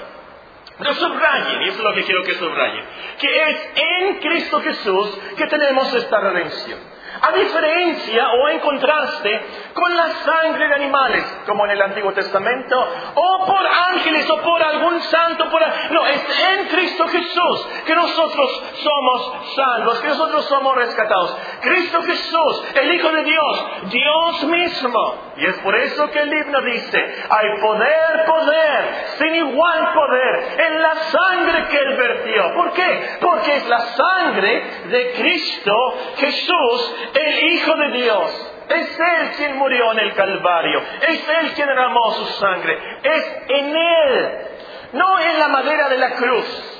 Pero 0.79 0.93
subrayen, 0.93 1.61
y 1.61 1.67
eso 1.67 1.77
es 1.77 1.83
lo 1.83 1.93
que 1.93 2.03
quiero 2.03 2.23
que 2.23 2.35
subrayen, 2.35 2.85
que 3.19 3.41
es 3.41 3.69
en 3.75 4.15
Cristo 4.19 4.61
Jesús 4.61 5.19
que 5.37 5.45
tenemos 5.47 5.93
esta 5.93 6.19
redención. 6.21 6.79
A 7.21 7.31
diferencia 7.33 8.29
o 8.29 8.49
en 8.49 8.59
contraste 8.59 9.41
con 9.79 9.95
la 9.95 10.11
sangre 10.11 10.67
de 10.67 10.75
animales, 10.75 11.23
como 11.45 11.63
en 11.65 11.71
el 11.71 11.81
Antiguo 11.81 12.11
Testamento, 12.11 12.75
o 13.15 13.45
por 13.45 13.65
ángeles 13.65 14.29
o 14.29 14.41
por 14.41 14.61
algún 14.61 14.99
santo. 15.03 15.49
Por... 15.49 15.61
No, 15.91 16.05
es 16.05 16.21
en 16.51 16.67
Cristo 16.67 17.07
Jesús 17.07 17.67
que 17.85 17.95
nosotros 17.95 18.63
somos 18.75 19.53
salvos, 19.55 19.99
que 20.01 20.07
nosotros 20.09 20.45
somos 20.45 20.75
rescatados. 20.75 21.37
Cristo 21.61 22.01
Jesús, 22.01 22.63
el 22.75 22.93
Hijo 22.93 23.09
de 23.09 23.23
Dios, 23.23 23.65
Dios 23.83 24.43
mismo. 24.49 25.15
Y 25.37 25.45
es 25.45 25.57
por 25.59 25.73
eso 25.77 26.09
que 26.09 26.19
el 26.19 26.33
himno 26.33 26.61
dice, 26.61 27.25
hay 27.29 27.61
poder, 27.61 28.25
poder, 28.25 29.05
sin 29.17 29.35
igual 29.35 29.93
poder, 29.93 30.61
en 30.67 30.81
la 30.81 30.95
sangre 30.95 31.67
que 31.69 31.77
Él 31.77 31.95
vertió. 31.95 32.53
¿Por 32.53 32.73
qué? 32.73 33.17
Porque 33.21 33.55
es 33.55 33.67
la 33.69 33.79
sangre 33.79 34.63
de 34.89 35.11
Cristo 35.13 35.73
Jesús 36.17 36.95
el 37.13 37.53
Hijo 37.53 37.75
de 37.75 37.91
Dios. 37.91 38.55
Es 38.69 38.99
Él 38.99 39.31
quien 39.37 39.57
murió 39.57 39.91
en 39.93 39.99
el 39.99 40.13
Calvario. 40.13 40.81
Es 41.07 41.27
Él 41.27 41.51
quien 41.53 41.67
derramó 41.67 42.13
su 42.13 42.25
sangre. 42.33 42.77
Es 43.01 43.37
en 43.47 43.75
Él. 43.75 44.47
No 44.93 45.19
en 45.19 45.39
la 45.39 45.47
madera 45.47 45.89
de 45.89 45.97
la 45.97 46.11
cruz. 46.11 46.75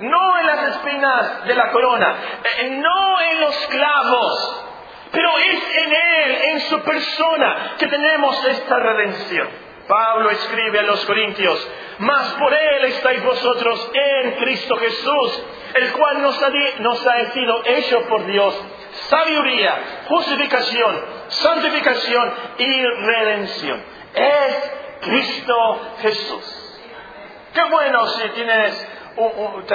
No 0.00 0.38
en 0.38 0.46
las 0.46 0.62
espinas 0.68 1.46
de 1.46 1.54
la 1.54 1.70
corona. 1.70 2.16
Eh, 2.44 2.70
no 2.70 3.20
en 3.20 3.40
los 3.40 3.56
clavos. 3.66 4.64
Pero 5.10 5.30
es 5.38 5.76
en 5.76 5.92
Él, 5.92 6.38
en 6.50 6.60
su 6.60 6.80
persona, 6.82 7.74
que 7.78 7.86
tenemos 7.88 8.44
esta 8.44 8.78
redención. 8.78 9.66
Pablo 9.88 10.30
escribe 10.30 10.80
a 10.80 10.82
los 10.82 11.06
Corintios, 11.06 11.70
mas 11.98 12.32
por 12.32 12.52
Él 12.52 12.86
estáis 12.86 13.22
vosotros 13.22 13.88
en 13.94 14.32
Cristo 14.32 14.76
Jesús, 14.78 15.44
el 15.74 15.92
cual 15.92 16.22
nos 16.22 16.42
ha, 16.42 16.50
nos 16.80 17.06
ha 17.06 17.24
sido 17.30 17.62
hecho 17.64 18.02
por 18.08 18.26
Dios 18.26 18.64
sabiduría, 19.08 20.04
justificación, 20.08 21.04
santificación 21.28 22.34
y 22.58 22.82
redención. 22.82 23.82
Es 24.14 24.72
Cristo 25.00 25.80
Jesús. 26.00 26.80
Qué 27.52 27.64
bueno 27.70 28.06
si 28.06 28.28
tienes 28.30 28.88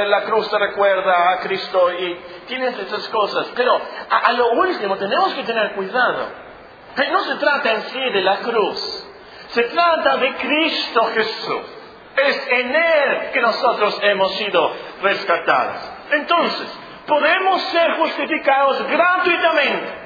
la 0.06 0.24
cruz 0.24 0.50
te 0.50 0.58
recuerda 0.60 1.32
a 1.32 1.40
Cristo 1.40 1.92
y 1.92 2.16
tienes 2.48 2.78
estas 2.78 3.08
cosas, 3.10 3.48
pero 3.56 3.82
a 4.10 4.32
lo 4.34 4.52
último 4.52 4.98
tenemos 4.98 5.34
que 5.34 5.44
tener 5.44 5.74
cuidado. 5.74 6.28
No 7.12 7.20
se 7.24 7.36
trata 7.36 7.72
en 7.72 7.82
sí 7.84 8.00
de 8.00 8.22
la 8.22 8.38
cruz, 8.38 9.08
se 9.48 9.64
trata 9.64 10.18
de 10.18 10.36
Cristo 10.36 11.06
Jesús. 11.16 11.62
Es 12.16 12.48
en 12.50 12.76
Él 12.76 13.32
que 13.34 13.42
nosotros 13.42 13.98
hemos 14.04 14.36
sido 14.36 14.72
rescatados. 15.02 15.92
Entonces, 16.12 16.68
podemos 17.08 17.62
ser 17.64 17.94
justificados 17.94 18.86
gratuitamente 18.88 20.01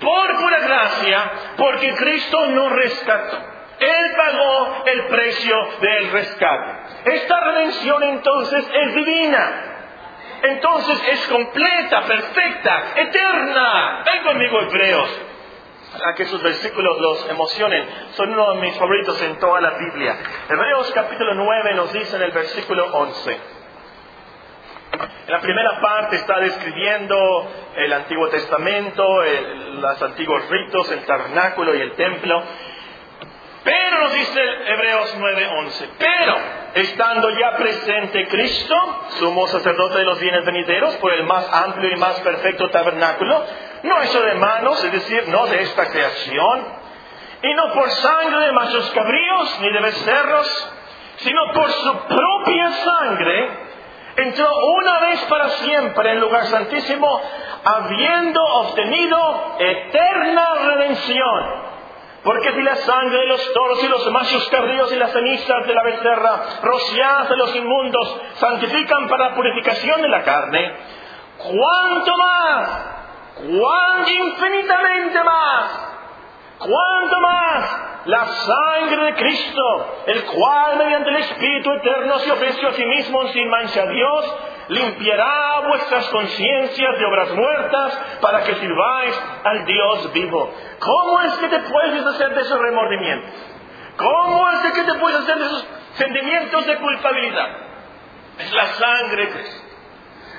por 0.00 0.36
pura 0.38 0.60
gracia 0.60 1.32
porque 1.56 1.94
Cristo 1.94 2.46
nos 2.46 2.72
rescató. 2.72 3.36
Él 3.78 4.12
pagó 4.16 4.84
el 4.86 5.06
precio 5.06 5.56
del 5.80 6.10
rescate. 6.10 7.12
Esta 7.12 7.40
redención 7.40 8.02
entonces 8.04 8.66
es 8.72 8.94
divina. 8.94 9.72
Entonces 10.42 11.02
es 11.08 11.26
completa, 11.28 12.02
perfecta, 12.02 12.92
eterna. 12.96 14.02
Ven 14.04 14.22
conmigo, 14.22 14.60
Hebreos. 14.60 15.20
A 16.04 16.14
que 16.14 16.26
sus 16.26 16.42
versículos 16.42 16.98
los 17.00 17.30
emocionen. 17.30 17.88
Son 18.12 18.30
uno 18.30 18.54
de 18.54 18.60
mis 18.60 18.76
favoritos 18.76 19.20
en 19.22 19.38
toda 19.38 19.60
la 19.60 19.70
Biblia. 19.70 20.16
Hebreos 20.48 20.90
capítulo 20.92 21.34
9 21.34 21.74
nos 21.74 21.92
dice 21.92 22.16
en 22.16 22.22
el 22.22 22.32
versículo 22.32 22.86
11. 22.92 23.55
En 25.26 25.32
la 25.32 25.40
primera 25.40 25.80
parte 25.80 26.16
está 26.16 26.38
describiendo 26.40 27.16
el 27.76 27.92
Antiguo 27.92 28.28
Testamento, 28.28 29.22
los 29.22 30.02
antiguos 30.02 30.48
ritos, 30.48 30.90
el 30.92 31.04
tabernáculo 31.04 31.74
y 31.74 31.80
el 31.80 31.92
templo. 31.92 32.42
Pero 33.64 34.00
nos 34.00 34.14
dice 34.14 34.40
Hebreos 34.40 35.16
9:11, 35.18 35.88
pero 35.98 36.36
estando 36.74 37.28
ya 37.30 37.56
presente 37.56 38.28
Cristo, 38.28 38.74
sumo 39.18 39.48
sacerdote 39.48 39.98
de 39.98 40.04
los 40.04 40.20
bienes 40.20 40.44
venideros, 40.44 40.94
por 40.96 41.12
el 41.12 41.24
más 41.24 41.52
amplio 41.52 41.90
y 41.90 41.96
más 41.96 42.20
perfecto 42.20 42.70
tabernáculo, 42.70 43.44
no 43.82 44.02
hecho 44.02 44.22
de 44.22 44.34
manos, 44.34 44.84
es 44.84 44.92
decir, 44.92 45.28
no 45.28 45.46
de 45.48 45.62
esta 45.62 45.90
creación, 45.90 46.64
y 47.42 47.54
no 47.54 47.72
por 47.72 47.90
sangre 47.90 48.46
de 48.46 48.52
machos 48.52 48.90
cabríos 48.90 49.60
ni 49.60 49.72
de 49.72 49.80
becerros, 49.80 50.72
sino 51.16 51.52
por 51.52 51.68
su 51.68 51.98
propia 52.06 52.70
sangre, 52.70 53.65
entró 54.16 54.48
una 54.78 54.98
vez 55.00 55.20
para 55.24 55.48
siempre 55.50 56.12
en 56.12 56.20
lugar 56.20 56.46
santísimo, 56.46 57.20
habiendo 57.64 58.40
obtenido 58.42 59.56
eterna 59.58 60.54
redención. 60.54 61.66
Porque 62.22 62.52
si 62.52 62.62
la 62.62 62.74
sangre 62.76 63.18
de 63.18 63.26
los 63.26 63.52
toros 63.52 63.84
y 63.84 63.88
los 63.88 64.10
machos 64.10 64.48
cabríos 64.48 64.92
y 64.92 64.96
las 64.96 65.12
cenizas 65.12 65.66
de 65.66 65.74
la 65.74 65.82
becerra, 65.84 66.42
rociadas 66.62 67.28
de 67.28 67.36
los 67.36 67.54
inmundos, 67.54 68.20
santifican 68.34 69.08
para 69.08 69.28
la 69.28 69.34
purificación 69.36 70.02
de 70.02 70.08
la 70.08 70.24
carne, 70.24 70.72
¿cuánto 71.38 72.12
más? 72.16 72.68
¿Cuán 73.36 74.08
infinitamente 74.08 75.22
más? 75.22 75.80
¿Cuánto 76.58 77.20
más? 77.20 77.85
La 78.06 78.24
sangre 78.24 79.04
de 79.04 79.14
Cristo, 79.14 80.02
el 80.06 80.24
cual 80.24 80.78
mediante 80.78 81.10
el 81.10 81.16
Espíritu 81.16 81.72
Eterno 81.72 82.18
se 82.20 82.30
ofreció 82.30 82.68
a 82.68 82.72
sí 82.72 82.86
mismo 82.86 83.26
sin 83.28 83.50
mancha 83.50 83.82
a 83.82 83.86
Dios, 83.86 84.36
limpiará 84.68 85.60
vuestras 85.66 86.06
conciencias 86.10 86.98
de 86.98 87.04
obras 87.04 87.30
muertas 87.32 88.00
para 88.20 88.44
que 88.44 88.54
sirváis 88.54 89.22
al 89.42 89.64
Dios 89.64 90.12
vivo. 90.12 90.52
¿Cómo 90.78 91.20
es 91.22 91.32
que 91.34 91.48
te 91.48 91.58
puedes 91.58 92.06
hacer 92.06 92.34
de 92.34 92.40
esos 92.42 92.60
remordimientos? 92.60 93.34
¿Cómo 93.96 94.50
es 94.50 94.72
que 94.72 94.84
te 94.84 94.94
puedes 94.94 95.18
hacer 95.18 95.38
de 95.38 95.46
esos 95.46 95.66
sentimientos 95.94 96.66
de 96.66 96.76
culpabilidad? 96.76 97.48
Es 98.38 98.52
la 98.52 98.66
sangre 98.66 99.26
de 99.26 99.32
Cristo. 99.32 99.62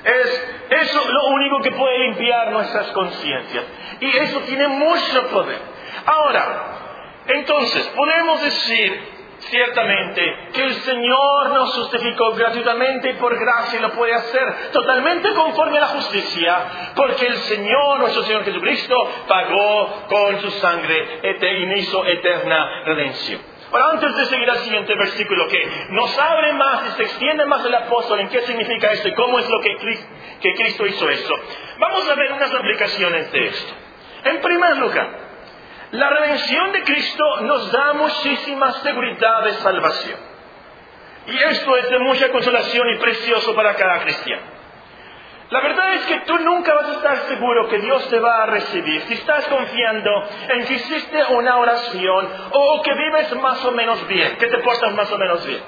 Es 0.04 0.54
eso 0.70 1.10
lo 1.10 1.26
único 1.34 1.60
que 1.60 1.72
puede 1.72 1.98
limpiar 1.98 2.52
nuestras 2.52 2.86
conciencias. 2.92 3.64
Y 4.00 4.16
eso 4.16 4.40
tiene 4.40 4.68
mucho 4.68 5.26
poder. 5.28 5.58
Ahora, 6.06 6.77
entonces, 7.28 7.86
podemos 7.88 8.42
decir 8.42 9.18
ciertamente 9.40 10.36
que 10.52 10.64
el 10.64 10.74
Señor 10.74 11.50
nos 11.50 11.74
justificó 11.74 12.32
gratuitamente 12.32 13.10
y 13.10 13.14
por 13.14 13.38
gracia 13.38 13.80
lo 13.80 13.90
puede 13.92 14.14
hacer 14.14 14.70
totalmente 14.72 15.32
conforme 15.34 15.78
a 15.78 15.82
la 15.82 15.86
justicia, 15.88 16.92
porque 16.94 17.26
el 17.26 17.36
Señor, 17.36 18.00
nuestro 18.00 18.22
Señor 18.22 18.44
Jesucristo, 18.44 18.94
pagó 19.28 20.06
con 20.08 20.40
su 20.40 20.50
sangre 20.52 21.20
y 21.22 21.78
hizo 21.78 22.04
eterna 22.04 22.82
redención. 22.84 23.40
Ahora, 23.70 23.90
antes 23.92 24.16
de 24.16 24.24
seguir 24.26 24.50
al 24.50 24.58
siguiente 24.58 24.94
versículo, 24.94 25.46
que 25.48 25.70
nos 25.90 26.18
abre 26.18 26.54
más 26.54 26.86
y 26.86 26.90
se 26.92 27.02
extiende 27.02 27.44
más 27.44 27.64
el 27.66 27.74
apóstol 27.74 28.20
en 28.20 28.28
qué 28.30 28.40
significa 28.40 28.90
esto 28.92 29.08
y 29.08 29.14
cómo 29.14 29.38
es 29.38 29.48
lo 29.48 29.60
que 29.60 29.76
Cristo, 30.54 30.86
hizo 30.86 31.08
esto, 31.08 31.34
vamos 31.78 32.08
a 32.08 32.14
ver 32.14 32.32
unas 32.32 32.54
aplicaciones 32.54 33.30
de 33.30 33.46
esto. 33.46 33.74
En 34.24 34.40
primer 34.40 34.78
lugar, 34.78 35.27
la 35.92 36.10
redención 36.10 36.72
de 36.72 36.82
Cristo 36.82 37.40
nos 37.42 37.72
da 37.72 37.94
muchísima 37.94 38.72
seguridad 38.72 39.44
de 39.44 39.52
salvación. 39.54 40.18
Y 41.26 41.38
esto 41.38 41.76
es 41.76 41.90
de 41.90 41.98
mucha 41.98 42.30
consolación 42.30 42.88
y 42.90 42.98
precioso 42.98 43.54
para 43.54 43.74
cada 43.74 44.00
cristiano. 44.00 44.58
La 45.50 45.60
verdad 45.60 45.94
es 45.94 46.06
que 46.06 46.20
tú 46.20 46.38
nunca 46.40 46.74
vas 46.74 46.88
a 46.88 46.92
estar 46.92 47.16
seguro 47.28 47.68
que 47.68 47.78
Dios 47.78 48.06
te 48.10 48.20
va 48.20 48.42
a 48.42 48.46
recibir 48.46 49.00
si 49.02 49.14
estás 49.14 49.46
confiando 49.46 50.10
en 50.48 50.66
que 50.66 50.74
hiciste 50.74 51.24
una 51.30 51.56
oración 51.56 52.28
o 52.52 52.82
que 52.82 52.92
vives 52.92 53.34
más 53.36 53.64
o 53.64 53.72
menos 53.72 54.06
bien, 54.08 54.36
que 54.36 54.46
te 54.46 54.58
portas 54.58 54.92
más 54.92 55.10
o 55.10 55.16
menos 55.16 55.46
bien. 55.46 55.62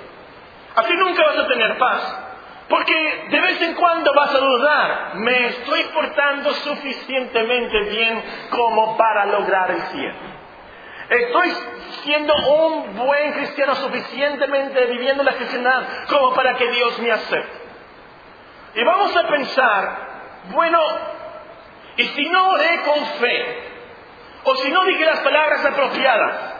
Así 0.76 0.92
nunca 0.96 1.24
vas 1.24 1.38
a 1.38 1.46
tener 1.46 1.78
paz. 1.78 2.29
Porque 2.70 3.26
de 3.30 3.40
vez 3.40 3.60
en 3.62 3.74
cuando 3.74 4.14
vas 4.14 4.32
a 4.32 4.38
dudar, 4.38 5.10
¿me 5.16 5.46
estoy 5.48 5.82
portando 5.92 6.54
suficientemente 6.54 7.80
bien 7.90 8.22
como 8.48 8.96
para 8.96 9.26
lograr 9.26 9.72
el 9.72 9.82
cielo? 9.88 10.14
¿Estoy 11.08 11.52
siendo 12.04 12.32
un 12.32 12.96
buen 12.96 13.32
cristiano 13.32 13.74
suficientemente 13.74 14.84
viviendo 14.84 15.24
la 15.24 15.32
cristiandad 15.32 15.82
como 16.08 16.32
para 16.32 16.54
que 16.54 16.70
Dios 16.70 16.96
me 17.00 17.10
acepte? 17.10 17.58
Y 18.76 18.84
vamos 18.84 19.16
a 19.16 19.26
pensar, 19.26 19.98
bueno, 20.52 20.80
¿y 21.96 22.04
si 22.04 22.28
no 22.28 22.50
oré 22.50 22.82
con 22.82 23.04
fe? 23.18 23.58
¿O 24.44 24.54
si 24.54 24.70
no 24.70 24.84
dije 24.84 25.04
las 25.06 25.18
palabras 25.20 25.64
apropiadas? 25.64 26.59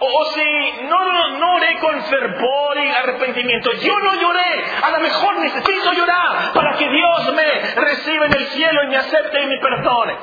O, 0.00 0.24
si 0.32 0.86
no, 0.88 1.38
no, 1.38 1.54
oré 1.54 1.78
con 1.80 2.02
fervor 2.04 2.78
y 2.78 2.88
arrepentimiento, 2.88 3.72
yo 3.72 3.98
no 3.98 4.14
lloré, 4.14 4.64
a 4.80 4.90
lo 4.90 5.00
mejor 5.00 5.38
necesito 5.38 5.92
llorar 5.92 6.52
para 6.52 6.76
que 6.76 6.88
Dios 6.88 7.34
me 7.34 7.74
reciba 7.74 8.26
en 8.26 8.32
el 8.32 8.46
cielo 8.46 8.84
y 8.84 8.86
me 8.88 8.96
acepte 8.96 9.42
y 9.42 9.46
me 9.46 9.58
perdone. 9.58 10.16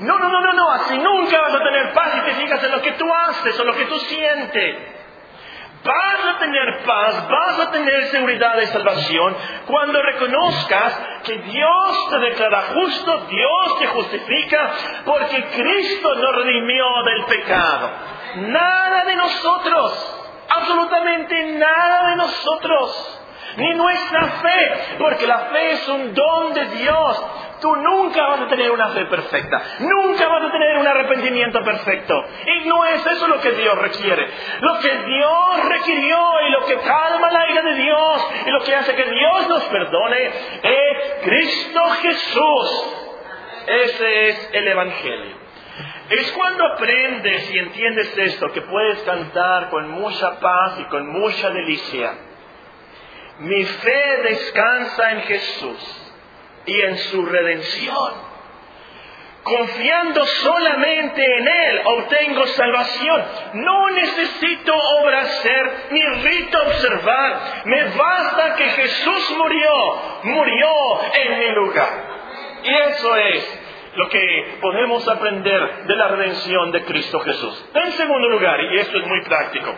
No, 0.00 0.18
no, 0.18 0.28
no, 0.30 0.40
no, 0.40 0.52
no, 0.54 0.70
así 0.72 0.98
nunca 0.98 1.40
vas 1.42 1.54
a 1.54 1.62
tener 1.62 1.92
paz 1.92 2.14
y 2.16 2.20
te 2.22 2.34
fijas 2.36 2.64
en 2.64 2.72
lo 2.72 2.80
que 2.80 2.92
tú 2.92 3.12
haces 3.12 3.60
o 3.60 3.64
lo 3.64 3.74
que 3.74 3.84
tú 3.84 3.98
sientes. 3.98 4.76
Vas 5.84 6.24
a 6.34 6.38
tener 6.38 6.78
paz, 6.84 7.28
vas 7.28 7.60
a 7.60 7.70
tener 7.72 8.04
seguridad 8.04 8.56
de 8.56 8.68
salvación 8.68 9.36
cuando 9.66 10.00
reconozcas 10.00 11.00
que 11.24 11.38
Dios 11.38 12.08
te 12.08 12.18
declara 12.18 12.62
justo, 12.74 13.26
Dios 13.28 13.78
te 13.78 13.86
justifica, 13.88 14.72
porque 15.04 15.44
Cristo 15.44 16.14
nos 16.14 16.36
redimió 16.36 16.84
del 17.04 17.24
pecado. 17.24 17.90
Nada 18.36 19.04
de 19.04 19.16
nosotros, 19.16 20.22
absolutamente 20.48 21.44
nada 21.52 22.10
de 22.10 22.16
nosotros, 22.16 23.18
ni 23.56 23.74
nuestra 23.74 24.26
fe, 24.26 24.72
porque 24.98 25.26
la 25.26 25.38
fe 25.38 25.72
es 25.72 25.88
un 25.88 26.14
don 26.14 26.54
de 26.54 26.64
Dios. 26.76 27.26
Tú 27.60 27.76
nunca 27.76 28.26
vas 28.26 28.40
a 28.40 28.48
tener 28.48 28.70
una 28.70 28.88
fe 28.88 29.04
perfecta, 29.04 29.62
nunca 29.80 30.26
vas 30.26 30.44
a 30.44 30.50
tener 30.50 30.78
un 30.78 30.86
arrepentimiento 30.86 31.62
perfecto. 31.62 32.14
Y 32.46 32.68
no 32.68 32.84
es 32.86 33.06
eso 33.06 33.28
lo 33.28 33.40
que 33.40 33.52
Dios 33.52 33.78
requiere. 33.78 34.28
Lo 34.60 34.78
que 34.80 34.98
Dios 34.98 35.68
requirió 35.68 36.18
y 36.48 36.50
lo 36.50 36.66
que 36.66 36.76
calma 36.78 37.30
la 37.30 37.50
ira 37.50 37.62
de 37.62 37.74
Dios 37.74 38.26
y 38.46 38.50
lo 38.50 38.60
que 38.64 38.74
hace 38.74 38.94
que 38.94 39.04
Dios 39.04 39.48
nos 39.48 39.62
perdone 39.64 40.30
es 40.62 41.22
Cristo 41.22 41.88
Jesús. 42.02 42.94
Ese 43.66 44.28
es 44.28 44.50
el 44.54 44.68
Evangelio. 44.68 45.41
Es 46.12 46.30
cuando 46.32 46.66
aprendes 46.66 47.50
y 47.50 47.58
entiendes 47.58 48.18
esto 48.18 48.48
que 48.52 48.60
puedes 48.60 48.98
cantar 49.00 49.70
con 49.70 49.88
mucha 49.92 50.38
paz 50.40 50.78
y 50.78 50.84
con 50.84 51.08
mucha 51.08 51.48
delicia. 51.48 52.12
Mi 53.38 53.64
fe 53.64 54.22
descansa 54.22 55.12
en 55.12 55.22
Jesús 55.22 56.12
y 56.66 56.80
en 56.82 56.98
su 56.98 57.24
redención. 57.24 58.12
Confiando 59.42 60.26
solamente 60.26 61.24
en 61.24 61.48
Él 61.48 61.80
obtengo 61.82 62.46
salvación. 62.46 63.24
No 63.54 63.90
necesito 63.92 64.74
obra 65.00 65.20
hacer 65.22 65.72
ni 65.92 66.04
rito 66.24 66.58
observar. 66.62 67.62
Me 67.64 67.84
basta 67.84 68.54
que 68.56 68.68
Jesús 68.68 69.30
murió, 69.38 69.72
murió 70.24 70.70
en 71.14 71.38
mi 71.38 71.50
lugar. 71.52 71.88
Y 72.64 72.74
eso 72.74 73.16
es 73.16 73.61
lo 73.94 74.08
que 74.08 74.58
podemos 74.60 75.06
aprender 75.06 75.84
de 75.84 75.96
la 75.96 76.08
redención 76.08 76.70
de 76.70 76.84
Cristo 76.84 77.20
Jesús. 77.20 77.70
En 77.74 77.92
segundo 77.92 78.28
lugar, 78.28 78.60
y 78.60 78.78
esto 78.78 78.98
es 78.98 79.06
muy 79.06 79.22
práctico, 79.22 79.74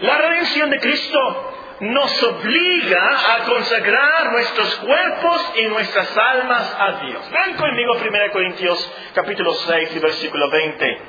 la 0.00 0.18
redención 0.18 0.70
de 0.70 0.80
Cristo 0.80 1.52
nos 1.80 2.22
obliga 2.22 3.34
a 3.34 3.44
consagrar 3.44 4.32
nuestros 4.32 4.76
cuerpos 4.76 5.52
y 5.56 5.66
nuestras 5.66 6.16
almas 6.16 6.76
a 6.78 6.92
Dios. 7.04 7.30
Vean 7.30 7.54
conmigo 7.54 7.94
1 7.94 8.32
Corintios 8.32 8.92
capítulo 9.14 9.52
6 9.52 9.96
y 9.96 9.98
versículo 9.98 10.48
20. 10.48 11.00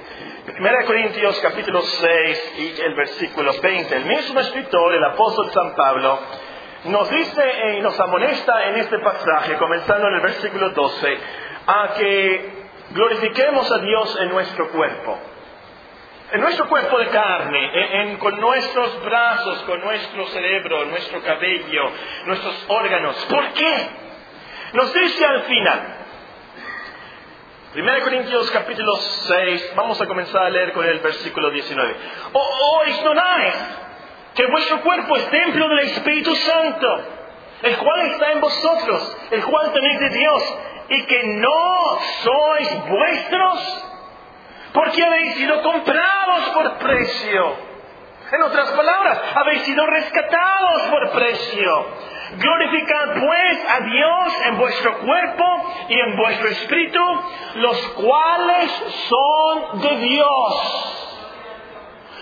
1 0.60 0.72
Corintios 0.86 1.40
capítulo 1.42 1.82
6 1.82 2.54
y 2.58 2.82
el 2.82 2.96
versículo 2.96 3.54
20. 3.62 3.96
El 3.96 4.06
mismo 4.06 4.40
escritor, 4.40 4.94
el 4.94 5.04
apóstol 5.04 5.52
San 5.52 5.76
Pablo, 5.76 6.20
nos 6.86 7.10
dice 7.10 7.78
y 7.78 7.82
nos 7.82 7.98
amonesta 8.00 8.70
en 8.70 8.78
este 8.78 9.00
pasaje, 9.00 9.56
comenzando 9.56 10.08
en 10.08 10.16
el 10.16 10.22
versículo 10.22 10.70
12, 10.72 11.18
a 11.68 11.94
que 11.94 12.64
glorifiquemos 12.92 13.72
a 13.72 13.78
Dios 13.80 14.20
en 14.22 14.30
nuestro 14.30 14.70
cuerpo. 14.70 15.20
En 16.32 16.42
nuestro 16.42 16.68
cuerpo 16.68 16.98
de 16.98 17.08
carne, 17.10 18.18
con 18.18 18.40
nuestros 18.40 19.04
brazos, 19.04 19.60
con 19.64 19.80
nuestro 19.82 20.26
cerebro, 20.28 20.86
nuestro 20.86 21.22
cabello, 21.22 21.92
nuestros 22.26 22.66
órganos. 22.70 23.16
¿Por 23.30 23.54
qué? 23.54 23.90
Nos 24.74 24.92
dice 24.94 25.26
al 25.26 25.42
final, 25.44 25.98
1 27.76 28.04
Corintios 28.04 28.50
capítulo 28.52 28.96
6, 28.96 29.74
vamos 29.76 30.02
a 30.02 30.08
comenzar 30.08 30.44
a 30.44 30.50
leer 30.50 30.74
con 30.74 30.86
el 30.86 31.00
versículo 31.00 31.52
19. 31.52 31.96
O, 32.34 32.40
o 32.40 32.86
ignoráis 32.88 33.56
que 34.34 34.46
vuestro 34.48 34.82
cuerpo 34.82 35.16
es 35.16 35.30
templo 35.30 35.68
del 35.70 35.80
Espíritu 35.80 36.36
Santo, 36.36 36.88
el 37.62 37.78
cual 37.78 38.02
está 38.12 38.32
en 38.32 38.42
vosotros, 38.42 39.18
el 39.32 39.44
cual 39.44 39.72
tenéis 39.72 40.00
de 40.00 40.10
Dios, 40.10 40.58
y 40.94 41.06
que 41.06 41.24
no 41.24 42.00
sois 42.24 42.88
vuestros, 42.88 43.86
porque 44.74 45.04
habéis 45.04 45.36
sido 45.36 45.62
comprados 45.62 46.50
por 46.54 46.78
precio. 46.78 47.74
En 48.32 48.42
otras 48.42 48.72
palabras, 48.72 49.22
habéis 49.36 49.62
sido 49.62 49.86
rescatados 49.86 50.82
por 50.90 51.12
precio. 51.12 51.86
Glorificad 52.38 53.20
pues 53.20 53.66
a 53.70 53.80
Dios 53.82 54.34
en 54.48 54.58
vuestro 54.58 54.98
cuerpo 55.00 55.44
y 55.90 56.00
en 56.00 56.18
vuestro 56.18 56.48
espíritu, 56.50 57.00
los 57.56 57.78
cuales 57.90 58.72
son 59.08 59.82
de 59.82 59.98
Dios. 59.98 60.94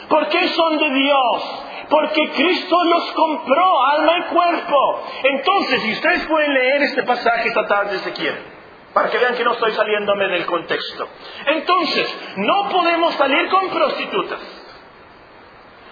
¿Por 0.09 0.27
qué 0.27 0.49
son 0.49 0.77
de 0.79 0.89
Dios? 0.89 1.65
Porque 1.89 2.29
Cristo 2.31 2.75
los 2.83 3.11
compró, 3.13 3.85
alma 3.93 4.17
y 4.17 4.21
cuerpo. 4.23 5.03
Entonces, 5.23 5.81
si 5.83 5.93
ustedes 5.93 6.25
pueden 6.27 6.53
leer 6.53 6.83
este 6.83 7.03
pasaje 7.03 7.47
esta 7.47 7.65
tarde 7.67 7.99
si 7.99 8.11
quieren, 8.11 8.50
para 8.93 9.09
que 9.09 9.17
vean 9.17 9.35
que 9.35 9.43
no 9.43 9.53
estoy 9.53 9.71
saliéndome 9.73 10.27
del 10.27 10.45
contexto. 10.45 11.07
Entonces, 11.45 12.13
no 12.37 12.69
podemos 12.69 13.13
salir 13.15 13.49
con 13.49 13.69
prostitutas. 13.69 14.39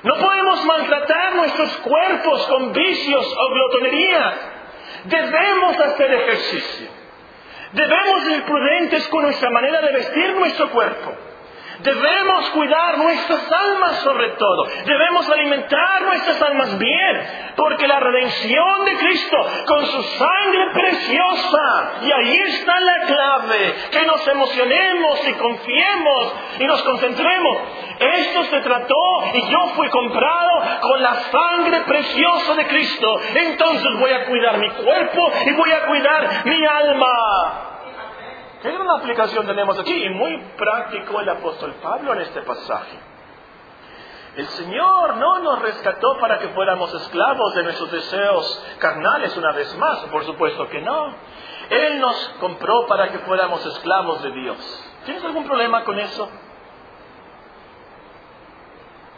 No 0.04 0.16
podemos 0.16 0.64
maltratar 0.66 1.36
nuestros 1.36 1.76
cuerpos 1.78 2.48
con 2.48 2.72
vicios 2.72 3.36
o 3.38 3.54
glotonería. 3.54 4.34
Debemos 5.06 5.80
hacer 5.80 6.14
ejercicio. 6.14 6.88
Debemos 7.74 8.24
ser 8.24 8.44
prudentes 8.44 9.08
con 9.10 9.24
nuestra 9.24 9.50
manera 9.52 9.82
de 9.82 9.94
vestir 9.94 10.34
nuestro 10.36 10.70
cuerpo. 10.72 11.29
Debemos 11.80 12.50
cuidar 12.50 12.98
nuestras 12.98 13.52
almas 13.52 14.00
sobre 14.02 14.30
todo. 14.32 14.68
Debemos 14.86 15.30
alimentar 15.30 16.02
nuestras 16.02 16.42
almas 16.42 16.78
bien, 16.78 17.54
porque 17.56 17.88
la 17.88 18.00
redención 18.00 18.86
de 18.86 18.98
Cristo 18.98 19.38
con 19.66 19.86
su 19.86 20.04
sangre 20.04 20.72
preciosa, 20.74 21.92
y 22.02 22.12
ahí 22.12 22.38
está 22.48 22.80
la 22.80 23.00
clave, 23.06 23.76
que 23.92 24.06
nos 24.06 24.28
emocionemos 24.28 25.28
y 25.28 25.34
confiemos 25.34 26.34
y 26.60 26.66
nos 26.66 26.82
concentremos. 26.84 27.58
Esto 28.00 28.44
se 28.46 28.62
trató 28.62 28.96
y 29.34 29.50
yo 29.50 29.68
fui 29.76 29.90
comprado 29.90 30.80
con 30.82 31.02
la 31.02 31.14
sangre 31.16 31.82
preciosa 31.82 32.56
de 32.56 32.68
Cristo. 32.68 33.22
Entonces 33.36 34.00
voy 34.00 34.12
a 34.12 34.26
cuidar 34.26 34.58
mi 34.58 34.70
cuerpo 34.70 35.32
y 35.46 35.52
voy 35.54 35.72
a 35.72 35.86
cuidar 35.86 36.46
mi 36.46 36.66
alma. 36.66 37.69
Qué 38.62 38.72
gran 38.72 38.90
aplicación 38.90 39.48
tenemos 39.48 39.80
aquí 39.80 39.94
y 39.94 40.10
muy 40.10 40.38
práctico 40.58 41.22
el 41.22 41.30
apóstol 41.30 41.76
Pablo 41.82 42.14
en 42.14 42.22
este 42.22 42.42
pasaje. 42.42 43.00
El 44.36 44.48
Señor 44.48 45.16
no 45.16 45.40
nos 45.40 45.62
rescató 45.62 46.18
para 46.20 46.40
que 46.40 46.50
fuéramos 46.50 46.94
esclavos 46.94 47.56
de 47.56 47.64
nuestros 47.64 47.92
deseos 47.92 48.66
carnales 48.80 49.36
una 49.38 49.54
vez 49.54 49.76
más, 49.78 50.00
por 50.12 50.26
supuesto 50.26 50.68
que 50.68 50.82
no. 50.82 51.16
Él 51.70 52.02
nos 52.02 52.30
compró 52.42 52.86
para 52.88 53.10
que 53.10 53.20
fuéramos 53.20 53.66
esclavos 53.66 54.24
de 54.24 54.32
Dios. 54.32 54.92
¿Tienes 55.06 55.24
algún 55.24 55.46
problema 55.46 55.86
con 55.86 55.98
eso? 55.98 56.30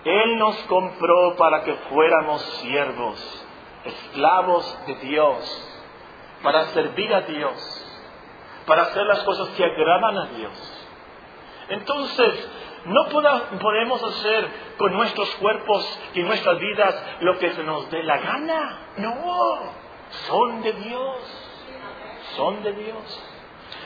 Él 0.05 0.37
nos 0.37 0.55
compró 0.63 1.35
para 1.35 1.63
que 1.63 1.73
fuéramos 1.89 2.41
siervos, 2.61 3.45
esclavos 3.85 4.85
de 4.85 4.95
Dios, 4.95 5.81
para 6.43 6.65
servir 6.65 7.13
a 7.13 7.21
Dios 7.21 7.80
para 8.65 8.83
hacer 8.83 9.05
las 9.05 9.19
cosas 9.19 9.49
que 9.49 9.63
agradan 9.63 10.17
a 10.17 10.25
Dios. 10.27 10.87
Entonces, 11.69 12.49
no 12.85 13.05
podemos 13.59 14.03
hacer 14.03 14.47
con 14.77 14.93
nuestros 14.93 15.29
cuerpos 15.35 15.99
y 16.13 16.23
nuestras 16.23 16.59
vidas 16.59 17.03
lo 17.21 17.37
que 17.37 17.51
se 17.51 17.63
nos 17.63 17.89
dé 17.91 18.03
la 18.03 18.17
gana. 18.17 18.79
No, 18.97 19.59
son 20.27 20.61
de 20.61 20.73
Dios. 20.73 21.47
son 22.35 22.63
de 22.63 22.73
Dios. 22.73 23.23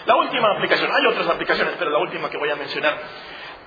La 0.05 0.15
última 0.15 0.51
aplicación, 0.51 0.91
hay 0.91 1.07
otras 1.07 1.27
aplicaciones, 1.27 1.75
pero 1.79 1.89
la 1.89 1.97
última 1.99 2.29
que 2.29 2.38
voy 2.38 2.49
a 2.49 2.55
mencionar. 2.55 2.95